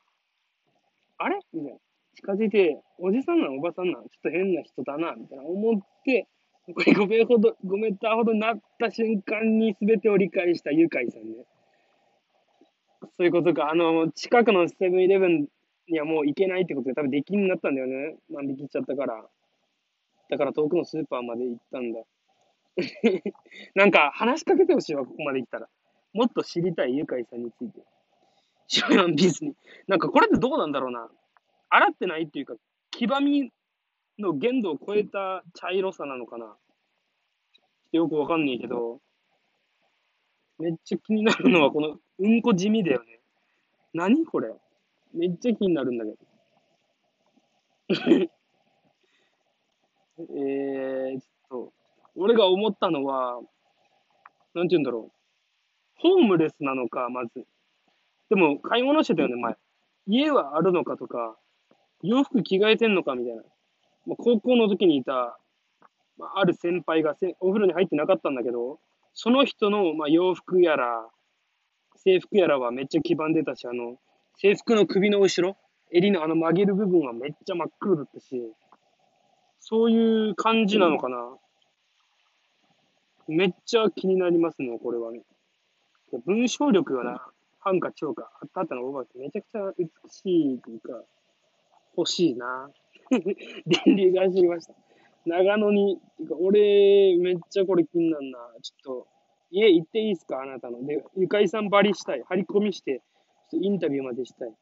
[1.17, 1.39] あれ？
[1.55, 1.79] みたいな。
[2.15, 3.55] 近づいて、おじさんなの？
[3.55, 4.03] おばさんなの？
[4.03, 6.27] ちょっと変な人だな、みたいな思って、
[6.67, 11.47] これ5メほど、5メーターほどなった瞬間に全てを理解したゆかいさんね。
[13.17, 13.71] そういうことか。
[13.71, 15.49] あの、近くのセブンイレブン
[15.89, 18.19] にはもう行けないってことで多分出禁になったんだよね。
[18.29, 19.27] 万引きしちゃったから。
[20.31, 22.01] だから遠くのスーパーまで行ったんだ。
[23.75, 25.69] なんか話しかけてほしいわ、ここまで行ったら。
[26.13, 27.81] もっと知りたいゆかいさんについて。
[28.69, 29.55] 白いワンピースに。
[29.87, 31.09] なんかこれってどうなんだろうな。
[31.69, 32.55] 洗ってないっていうか、
[32.91, 33.53] 黄ばみ
[34.19, 36.57] の限度を超えた茶色さなのかな。
[37.93, 39.01] よくわかんないけど、
[40.59, 43.21] めっちゃ気になるのはこのうんこ地味だよね。
[43.93, 44.55] 何これ
[45.13, 46.11] めっちゃ気になるんだけ
[48.21, 48.36] ど。
[50.19, 51.73] えー、ちょっと、
[52.17, 53.41] 俺が思ったのは、
[54.55, 55.13] なんて言うんだろう。
[55.99, 57.45] ホームレスなのか、まず。
[58.31, 59.57] でも、買い物してたよね、前。
[60.07, 61.37] 家はあるのかとか、
[62.03, 63.43] 洋服着替えてんのかみたいな。
[64.07, 65.39] まあ、高校の時にいた、
[66.17, 68.79] まあ、ある先輩がせお風呂に入ってなかったんだけど、
[69.13, 71.09] その人の、まあ、洋服やら、
[71.97, 73.99] 制服やらはめっちゃ黄ばんでたし、あの、
[74.37, 75.57] 制服の首の後ろ、
[75.91, 78.41] 襟のあの曲げる部分はめっちゃ真っ黒だったし、
[79.69, 81.37] そういう感じなのかな。
[83.27, 85.23] めっちゃ気になりますね、これはね。
[86.25, 87.27] 文章力がな、
[87.59, 91.03] 半か超か、あったあったの覚えてめちゃくちゃ美しいというか、
[91.97, 92.71] 欲しいな。
[93.11, 94.75] 電流が走りました。
[95.25, 96.01] 長野に、
[96.39, 98.39] 俺、めっちゃこれ気になるな。
[98.63, 99.09] ちょっと、
[99.51, 100.43] 家行っていいですか？
[100.43, 100.87] あなたの。
[100.87, 102.23] で、ゆかいさんばりしたい。
[102.29, 103.03] 張り込みして、
[103.51, 104.55] インタビューまでしたい。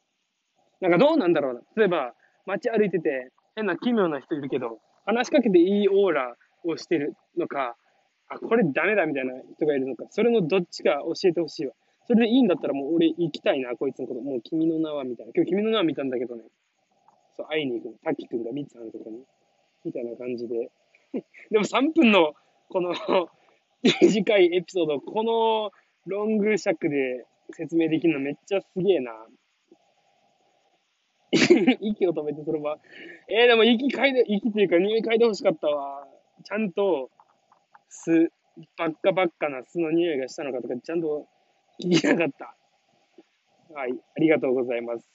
[0.81, 1.61] なんかどうなんだろうな。
[1.77, 2.15] 例えば、
[2.47, 7.77] 街歩いてて、変な奇妙な人いるけど、話しかけていいオーラをしてるのか、
[8.29, 11.75] あ、これダメだみたいな人がいるのか、それのどっちか教えてほしいわ。
[12.07, 14.21] それでいいんだったらもう俺行きたいな、こいつのこと。
[14.21, 15.33] もう君の名はみたいな。
[15.35, 16.43] 今日君の名は見たんだけどね。
[17.37, 17.99] そう、会いに行くの。
[18.05, 19.25] 滝くんがミツさんとこに。
[19.85, 20.71] みたいな感じで。
[21.51, 22.35] でも3分の、
[22.69, 22.95] この
[23.83, 25.71] 短いエピソード、この
[26.07, 29.13] ロング尺で説明できるのめっちゃすげえな。
[31.81, 32.79] 息を止めてその場。
[33.29, 36.07] えー、でも息嗅いで、息っていうか匂い嗅いでほしかったわ。
[36.45, 37.11] ちゃんと、
[38.07, 38.29] 吸、
[38.77, 41.27] ばっかばっかな巣の匂いがしたのかとか、ちゃんと
[41.83, 42.55] 聞きなかった。
[43.75, 45.07] はい、ありがとうございます。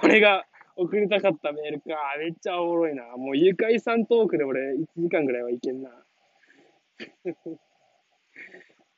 [0.00, 0.44] これが
[0.76, 1.96] 送りたかったメールか。
[2.18, 3.16] めっちゃおもろいな。
[3.16, 5.90] もう愉快さんトークで俺1時間ぐらいはいけんな。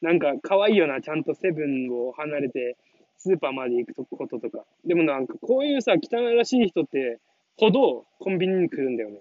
[0.03, 1.01] なんか可愛いよな。
[1.01, 2.77] ちゃんとセブンを離れて
[3.23, 4.65] スーパーまで行くこととか。
[4.85, 7.21] でもなんかこういうさ、汚いらしい人って
[7.57, 9.21] ほどコンビニに来るんだよね。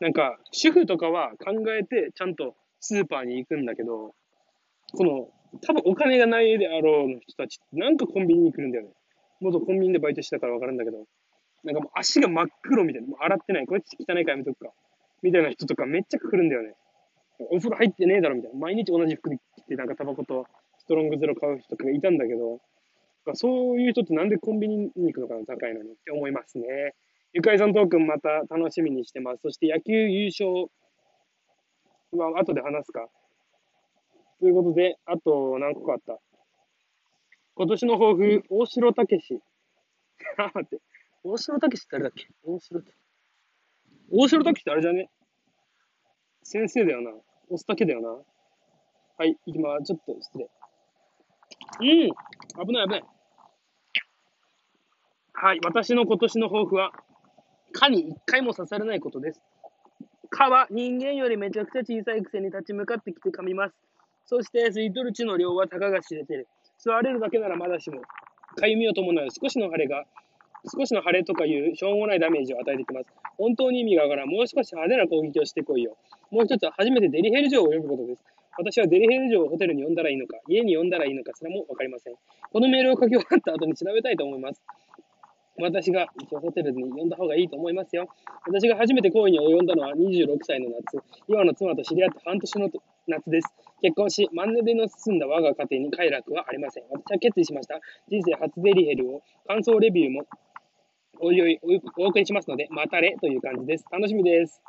[0.00, 4.12] なんか主婦とかは考えてちゃんとスーパーに行くんだけど、
[4.92, 5.28] この
[5.62, 8.90] 多分お金がないであろうの人たちってなんかコンビニに来るんだよね。
[9.40, 11.04] 元コンビニでバイトしてたからわかるんだけど、
[11.62, 14.72] なんかもう足が真っ黒みたいな、もう洗ってない、こいつ汚いからやめとくか。
[15.22, 16.74] みたいな人とかめっちゃ来るんだよね。
[17.50, 18.58] お風呂入ってねえだろみたいな。
[18.58, 19.38] 毎日同じ服着
[19.68, 20.46] てなんかタバコと
[20.78, 22.60] ストロングゼロ買う人とかいたんだけど、
[23.34, 26.94] そういう人ってなんでコンビニに行くのかな、高いのにって思いますね。
[27.32, 29.42] ゆかいさんトークンまた楽しみにしてます。
[29.42, 30.70] そして野球優勝
[32.12, 33.08] は後で話すか。
[34.40, 36.18] ということで、あと何個かあった。
[37.54, 39.40] 今年の抱負、大城武史。
[40.38, 40.78] あ、待って。
[41.24, 42.26] 大城武史って誰だっけ？
[42.44, 42.80] 大城
[44.10, 45.10] 大城武史ってあれじゃね？
[46.42, 47.10] 先生だよな。
[47.10, 48.08] 押すだけだよな。
[49.18, 49.84] はい、行きます。
[49.84, 50.48] ちょっと失礼。
[51.80, 51.86] うん
[52.66, 53.04] 危ない危ない。
[55.38, 56.92] はい、私の今年の抱負は、
[57.72, 59.42] 蚊に一回も刺されないことです。
[60.30, 63.74] 蚊は人間よりめちゃくちゃ小さいくせに立ち向かってきて噛みます。
[64.24, 66.48] そして吸い取る血の量はたかが知れてる。
[66.82, 68.00] 吸われるだけならまだしも、
[68.56, 70.04] かゆみを伴う少しの腫れが、
[70.74, 73.12] 少しの腫れとかいうしょうもないダメージを与えてきます。
[73.36, 74.30] 本当に意味がわからん。
[74.30, 75.98] もう少し派手な攻撃をしてこいよ。
[76.30, 78.24] もう一つは初めてデリヘル城を呼ぶことです。
[78.56, 82.14] 私はデリヘル城をホテルに呼んだらいいのか、家に呼んだらいいのかすらもわかりません。
[82.50, 84.62] このメールを書き終わった後に調べたいと思います。
[85.58, 88.08] 私が一応ホテルに呼んだ方がいいと思いますよ。
[88.46, 91.02] 私が初めて行為に及んだのは26歳の夏。
[91.28, 92.70] 今の妻と知り合って半年の
[93.08, 93.54] 夏です。
[93.82, 96.84] 結婚し、マンネリの進んだ我が家庭に快楽はありません。
[96.90, 97.80] 私は決意しました。
[98.08, 100.26] 人生初デリヘルを、感想レビューも、
[101.20, 101.58] おいおい
[101.98, 103.84] お送りしますので、またれという感じです。
[103.90, 104.62] 楽しみです。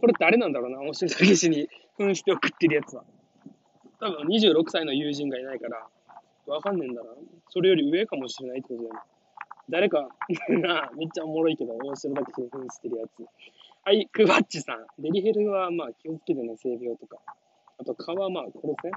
[0.00, 3.04] これ誰なんだろうな、面白い詐欺師に扮して送ってるやつは。
[4.00, 5.86] 多分26歳の友人がいないから、
[6.46, 7.10] わかんねえんだな。
[7.50, 9.00] それより上かもしれないってことだよね。
[9.70, 10.08] 誰か
[10.48, 13.24] な、めっちゃおもろいけど、面白だけ興奮してるやつ。
[13.84, 14.86] はい、クバッチさん。
[14.98, 17.18] デリヘルはまあ気をつけてね、性病とか。
[17.78, 18.90] あと、蚊はまあ殺せ。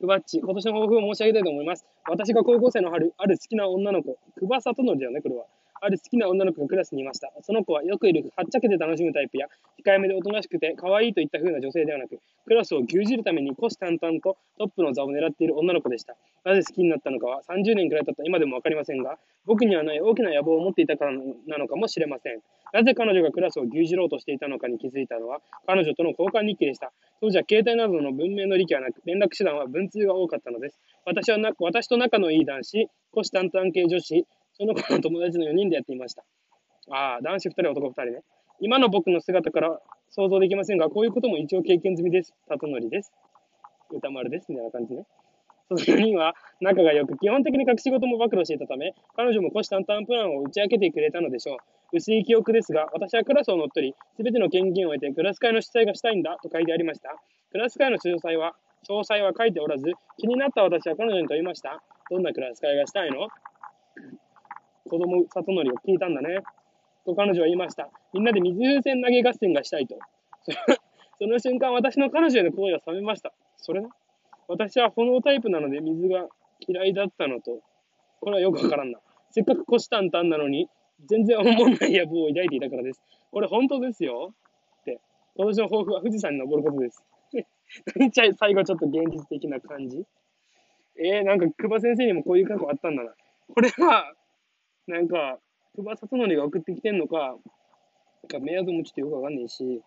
[0.00, 1.86] クバッチ、今年の抱負を申し上げたいと思います。
[2.08, 5.44] 私が高校生の春、ある好きな女の子、クバサトノリだよね、これは。
[5.82, 7.32] ある好きな女の子がクラスにいました。
[7.42, 9.46] その子はよくいるはっちゃけて楽しむタイプや、
[9.82, 16.16] 控えめでおとなしくて可愛いといった風な女性ではなく、クラスを牛耳るために虎視眈々とトップの座を狙っている女の子でした。
[16.44, 22.40] なぜ好きになったのかは30年くらい経った今でもわかりませんが、僕にはない大きな野望を持っていたからなのかもしれません。
[22.72, 26.92] なぜ彼女がクラスを牛耳ろうとしていたのかに気づいたのは、彼女との交換日記でした。
[27.20, 30.78] 当時は携帯などの文明の利器はなく、連絡手段は文通が多かったのです。
[31.06, 34.26] 私はな私と仲のいい男子、虎視眈々系女子、
[34.60, 36.22] その子の友達の4人でやっていました。
[36.90, 38.20] ああ、男子2人、男2人ね。
[38.60, 42.34] 今の僕の姿から想像できませんが、こういうことも一応経験済みです。
[42.46, 43.10] 里のりです。
[43.90, 44.52] 歌丸です。
[44.52, 45.06] みたいな感じね。
[45.68, 51.96] その4人は仲が良く、基本的に隠し事も暴露していたため、彼女も虎視眈々プランを打ち明けてくれたのでしょう。
[51.96, 57.16] 薄い記憶ですが、私はクラスを乗っ取り、すべての権限を得て、クラス会の主催がしたいんだと書いてありました。
[57.50, 61.82] クラス会の詳細は、詳細は書いておらず、気になった私は彼女に問いました。
[62.10, 63.28] どんなクラス会がしたいの？
[64.90, 65.54] 子供、里則を
[65.86, 66.40] 聞いたんだね。
[67.06, 67.88] と彼女は言いました。
[68.12, 69.96] みんなで水風船投げ合戦がしたいと。
[71.22, 73.32] その瞬間、私の彼女への声が冷めました。
[73.56, 73.88] それな
[74.48, 76.26] 私は炎タイプなので水が
[76.66, 77.60] 嫌いだったのと、
[78.20, 78.98] これはよくわからんな。
[79.30, 80.68] せっかく虎視眈々なのに、
[81.06, 83.00] 全然思んない野望を抱いていたからです。
[83.30, 84.34] これ本当ですよ
[84.80, 85.00] って。
[85.36, 87.04] 今年の抱負は富士山に登ることです。
[87.94, 90.04] めっちゃ最後ちょっと現実的な感じ。
[90.98, 93.14] えー、なんか、久保先生にもこういう過去あったんだな。
[93.54, 94.12] これは、
[94.90, 95.38] なんか、
[95.76, 97.36] 久保里則が送ってきてんのか、
[98.28, 99.80] かメアドもちょっとよくわかんないし、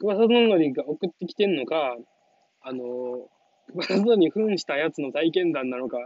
[0.00, 1.94] 久保里則が送ってきてんのか、
[2.62, 3.28] あの、
[3.68, 5.98] 久保里則に扮したやつの体験談なのか、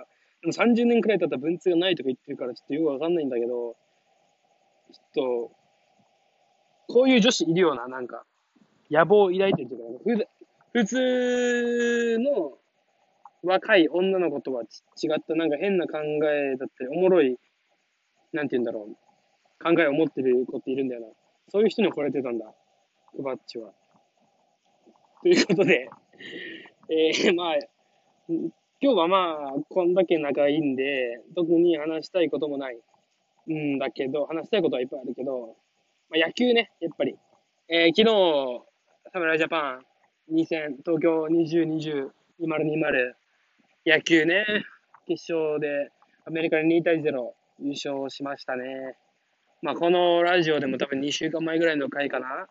[0.45, 3.77] 30年くらい経った文通がないとか言ってるからちょっとよくわかんないんだけど、
[4.93, 5.53] ちょっと、
[6.93, 8.25] こういう女子いるような、なんか、
[8.91, 9.75] 野望を抱いてると
[10.11, 10.25] いうか、
[10.73, 12.59] 普通の
[13.43, 14.67] 若い女の子とは違
[15.17, 17.39] ったなんか変な考えだったり、おもろい、
[18.33, 18.95] なんて言うんだろう、
[19.63, 21.07] 考えを持ってる子っているんだよな。
[21.49, 22.47] そういう人に惚れてたんだ、
[23.15, 23.73] クバッチは。
[25.23, 25.89] ということで、
[26.89, 27.59] えー、まあ、
[28.29, 28.51] 今
[28.81, 32.79] 日はまあ、こんだけ仲いいんで、特に話したいこともない
[33.53, 35.57] んだけど、話したいことはいっぱいあるけど、
[36.09, 37.17] まあ、野球ね、やっぱり。
[37.69, 38.65] えー、昨日、
[39.13, 39.81] 侍ジャパ
[40.31, 42.11] ン2戦、東京2020、
[42.41, 43.15] 2020、
[43.87, 44.45] 野球ね、
[45.07, 45.91] 決勝で
[46.25, 48.97] アメリカに2対0優勝しましたね。
[49.63, 52.47] まあ、このラジオでも多分2週間前ぐらいの回かな。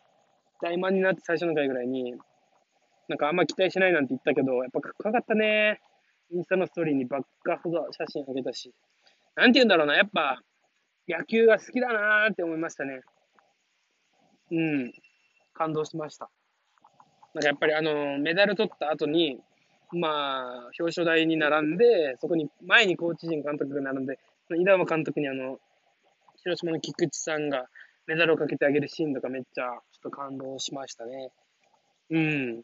[0.62, 2.14] 大満になって最初の回ぐらいに、
[3.08, 5.82] なんかあんま期待しないなんて言ったけど、やっぱかっこよかったね。
[6.32, 8.72] インスタのストーリーにばっかほど写真あげたし。
[9.36, 10.42] なんて言うんだろうな、やっぱ、
[11.08, 13.02] 野球が好きだなーって思いましたね。
[14.52, 14.94] うん。
[15.54, 16.30] 感動しました。
[17.34, 19.40] なんかやっぱりあの、メダル取った後に、
[19.92, 24.20] まあ、表彰台に並んで、そこに、前にコーチ陣監督が並んで、
[24.58, 25.60] 稲葉監督にあの、
[26.44, 27.68] 広島の菊池さんが
[28.08, 31.32] メダルをかけてあげるシーンとかめっちゃちょっと感動しましたね。
[32.12, 32.64] うん。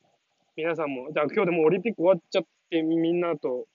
[0.56, 3.66] 皆さんも、じゃあ今日でもオリンピック終わっちゃってみんなと、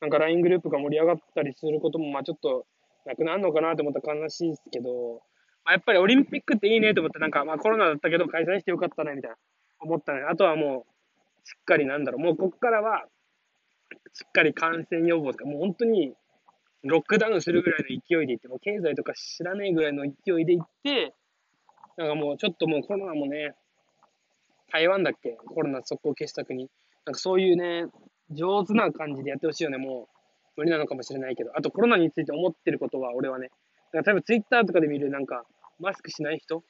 [0.00, 2.66] なんか LINE グループが盛り上がったりすることも、まあちょっと
[3.04, 5.22] なくなるのかなと思ったら悲しいですけど、
[5.64, 9.36] まあ、やっぱりオリンピックっていいねと思って、なんかまあコロナだったけど開催してよかったねみたいな
[9.80, 10.22] 思ったね。
[10.22, 10.89] あとはもう、
[11.50, 13.06] しっかりなんだろう、もうこっからは、
[14.14, 16.14] しっかり感染予防とか、もう本当に
[16.84, 21.12] ロックダウンするぐらいの勢いでいって、もう経済とか知らねえぐらいの勢いでいって、
[21.96, 23.54] なんかもうちょっともうコロナもね、
[24.72, 25.32] 台湾だっけ？
[25.32, 26.70] コロナ速攻消した国。
[27.04, 27.86] なんかそういうね、
[28.30, 30.16] 上手な感じでやってほしいよね、もう。
[30.56, 31.50] 無理なのかもしれないけど。
[31.56, 33.50] あとコロナについて思ってることは、俺はね。
[33.92, 35.44] だから例えばツイッターとかで見るなんか、
[35.80, 36.62] マスクしない人？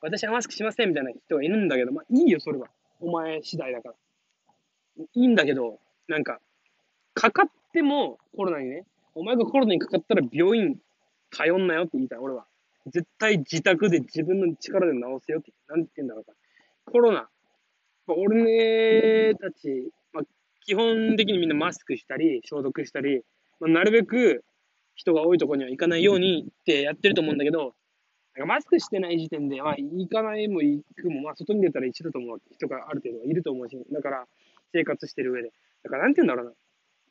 [0.00, 2.68] 私はマスクしませんみたいな人がいるんだけど、まあいいよ、それは。
[3.00, 3.94] お前次第だから。
[5.14, 5.78] いいんだけど、
[6.08, 6.40] なんか、
[7.14, 8.84] かかってもコロナにね、
[9.14, 10.78] お前がコロナにかかったら病院
[11.30, 12.46] 通んなよって言いたい、俺は。
[12.86, 15.52] 絶対自宅で自分の力で治せよって。
[15.68, 16.32] なんて言うんだろうか。
[16.86, 17.28] コロナ。
[18.08, 20.24] 俺たち、まあ、
[20.64, 23.22] 基本的にみんなマスクしたり、消毒したり、
[23.60, 24.44] まあ、なるべく
[24.94, 27.74] 人が多いところには行かないようにってやってると思うんだけど、
[28.34, 34.26] なんかマスクしてない時点で、まあ、行かないも行くも、まあ、外に出たら一緒だと思う人がある程度いると思うし、だから、
[34.72, 35.52] 生活してる上で。
[35.84, 36.52] だから、なんて言うんだろうな。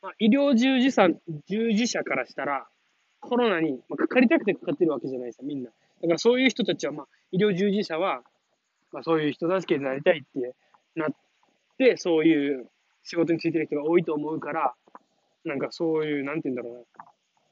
[0.02, 1.08] まあ、医療従事者、
[1.48, 2.66] 従事者からしたら、
[3.20, 5.70] コロナに、まあ、かかりたくてかかってるわけじゃないですか、みんな。
[5.70, 8.22] だからそういう人たちは、まあ、医療従事者は、
[8.92, 10.54] まあ、そういう人助けになりたいって
[10.96, 11.10] なっ
[11.78, 12.68] て、そういう
[13.04, 14.74] 仕事についてる人が多いと思うから、
[15.44, 17.04] なんかそういう、なんて言うんだろうな。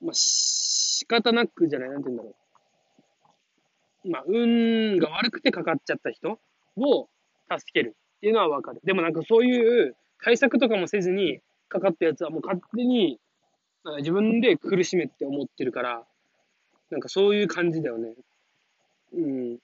[0.03, 2.35] まあ、仕方なくじゃない、なんて言うんだろ
[4.05, 4.11] う。
[4.11, 6.41] まあ、運が悪くてかかっちゃった人
[6.77, 7.09] を
[7.51, 8.81] 助けるっていうのはわかる。
[8.85, 13.21] でもなんかそういう対策とかもせずに、かかったやつはもう勝手に、
[13.85, 16.05] なんか自分で苦しめって思ってるから、
[16.91, 18.15] なんかそういう感じだよね。
[19.15, 19.55] うん。
[19.57, 19.59] っ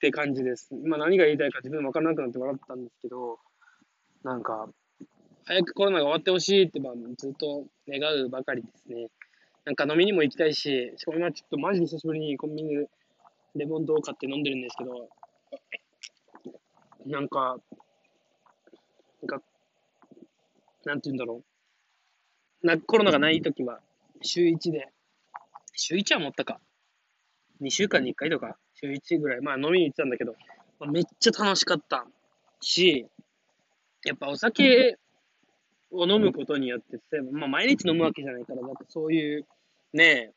[0.00, 0.74] て感じです。
[0.74, 3.38] まあ何が言いたいか自分分からなくなって笑ったんですけど、
[4.22, 4.68] なんか、
[5.46, 9.08] 早くコロナが終わってほしいって、まあ、ずっと願うばかりですね。
[9.64, 12.88] なんか飲みにも行きたいし、しかも今ちょっとマジで久しぶりにコンビニで
[13.56, 15.08] レモンドを買って飲んでるんですけど、
[17.06, 17.58] なんか、
[19.24, 19.42] なんか
[20.84, 21.42] なんて言うんだろ
[22.62, 22.66] う。
[22.66, 23.80] な、コロナがない時は、
[24.22, 24.88] 週1で、
[25.72, 26.60] 週1は持ったか。
[27.62, 30.34] 2週間に1回とか、週1ぐらい、まあ飲みに行ってたんだけど、
[30.78, 32.06] まあ、めっちゃ楽しかった
[32.60, 33.06] し、
[34.04, 34.98] やっぱお酒
[35.90, 36.98] を飲むことによって、
[37.32, 39.46] まあ毎日飲むわけじゃないから、なんかそういう、
[39.94, 40.32] ねえ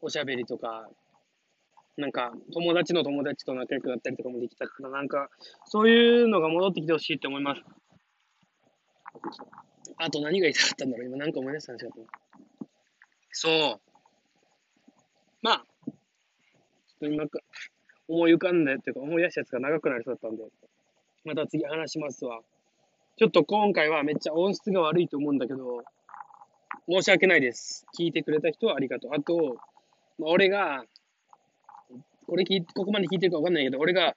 [0.00, 0.88] おしゃべりとか、
[2.00, 5.28] なんか友達の友達と仲良くなったりとかもできたから、なんか
[5.66, 7.62] そういうのが戻ってきてほしいって思います。
[9.98, 11.92] あと何が言いたかったんだろう今なんか思い出したんですよ。
[13.32, 13.80] そう。
[15.42, 15.94] まあ、ちょっ
[17.00, 17.40] と今か、
[18.08, 20.44] 思い浮かんだっていうか思い出したやつが長くなりそうだったんで、
[21.24, 22.40] また次話しますわ。
[23.16, 25.82] ちょっと今回はめっちゃ音質が悪いと思うんだけど、
[26.88, 27.86] 申し訳ないです。
[27.98, 29.10] 聞いてくれた人はありがとう。
[29.14, 29.56] あと、
[30.18, 30.84] まあ、俺が、
[32.30, 34.14] これ聞ここまで聞いてるかわかんないけど、俺が、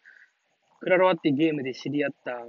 [0.82, 2.46] クラロワっていうゲームで知り合った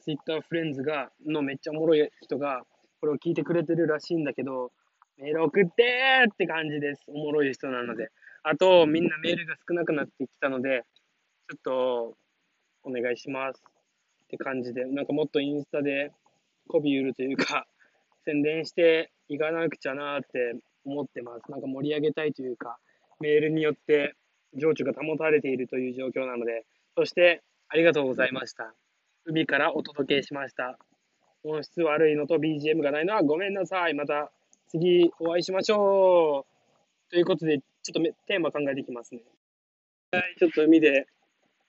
[0.00, 2.62] ツイッターフレンズが、のめっちゃおもろい人が、
[3.00, 4.70] これを聞いてくれてるらしいんだけど、
[5.18, 7.02] メール送ってーって感じです。
[7.08, 8.10] おもろい人なので。
[8.44, 10.84] あと、みんなメールが少なくなってきたので、
[11.50, 12.16] ちょっと、
[12.84, 13.60] お願いします。
[14.24, 16.12] って感じで、なんかもっとインスタで、
[16.68, 17.66] 媚び売るというか、
[18.24, 20.54] 宣伝していかなくちゃなって
[20.84, 21.50] 思ってます。
[21.50, 22.78] なんか盛り上げたいというか、
[23.18, 24.14] メールによって
[24.54, 26.64] 情緒が保たれているという状況なので、
[26.96, 28.74] そして、ありがとうございました。
[29.24, 30.78] 海からお届けしました。
[31.44, 33.94] 音質悪いのと BGM がないのはごめんなさい。
[33.94, 34.32] また
[34.68, 36.46] 次お会いしましょ
[37.08, 37.10] う。
[37.10, 39.22] ということで、ちょっとテーマ考えていきますね。
[40.12, 41.06] はい、ちょっと海で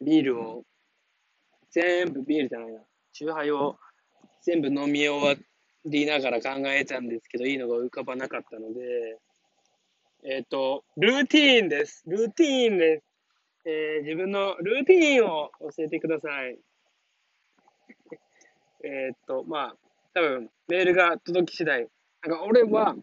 [0.01, 0.63] ビールを、
[1.69, 2.81] 全部ビールじゃないな、
[3.13, 3.77] チューハイを
[4.41, 5.35] 全部飲み終わ
[5.85, 9.19] りながら考えたんですけど、いいのが浮かばなかったので、
[10.23, 12.03] えっ、ー、と、ルーティーンです。
[12.05, 13.03] ルーティーンです。
[13.65, 16.57] えー自分のルーティーンを教えてください。
[18.83, 19.75] えっと、まあ、
[20.13, 21.87] 多分、メールが届き次第。
[22.23, 22.95] なんか俺は、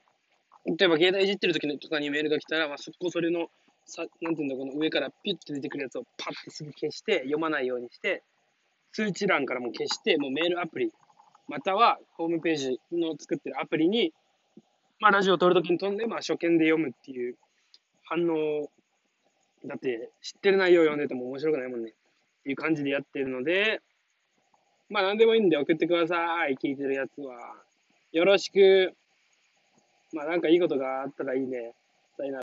[0.65, 3.49] 例えば携帯いじってる時とかにメールが来たら、まあ、そこそれの、
[3.85, 8.23] さなんていうんだ、この上からピュッて出てくるやつをパッてすぐ消して、読まないようにして、
[8.93, 10.93] 通知欄からも消して、もうメールアプリ、
[11.49, 14.13] またはホームページの作ってるアプリに、
[15.01, 17.37] まあ、ラジオを撮るときに飛んで、まあ、初見で読むっていう
[18.05, 18.69] 反応
[19.65, 21.91] だって、知ってる内容を読んでても面白くないもんね。
[21.91, 23.81] っていう感じでやってるので、
[24.89, 26.57] まあ、何でもいいんで送ってください。
[26.57, 27.55] 聞いてるやつは。
[28.13, 28.95] よろしく。
[30.13, 31.75] まあ、なんかいいことがあったらいいね。
[32.17, 32.37] さよなら。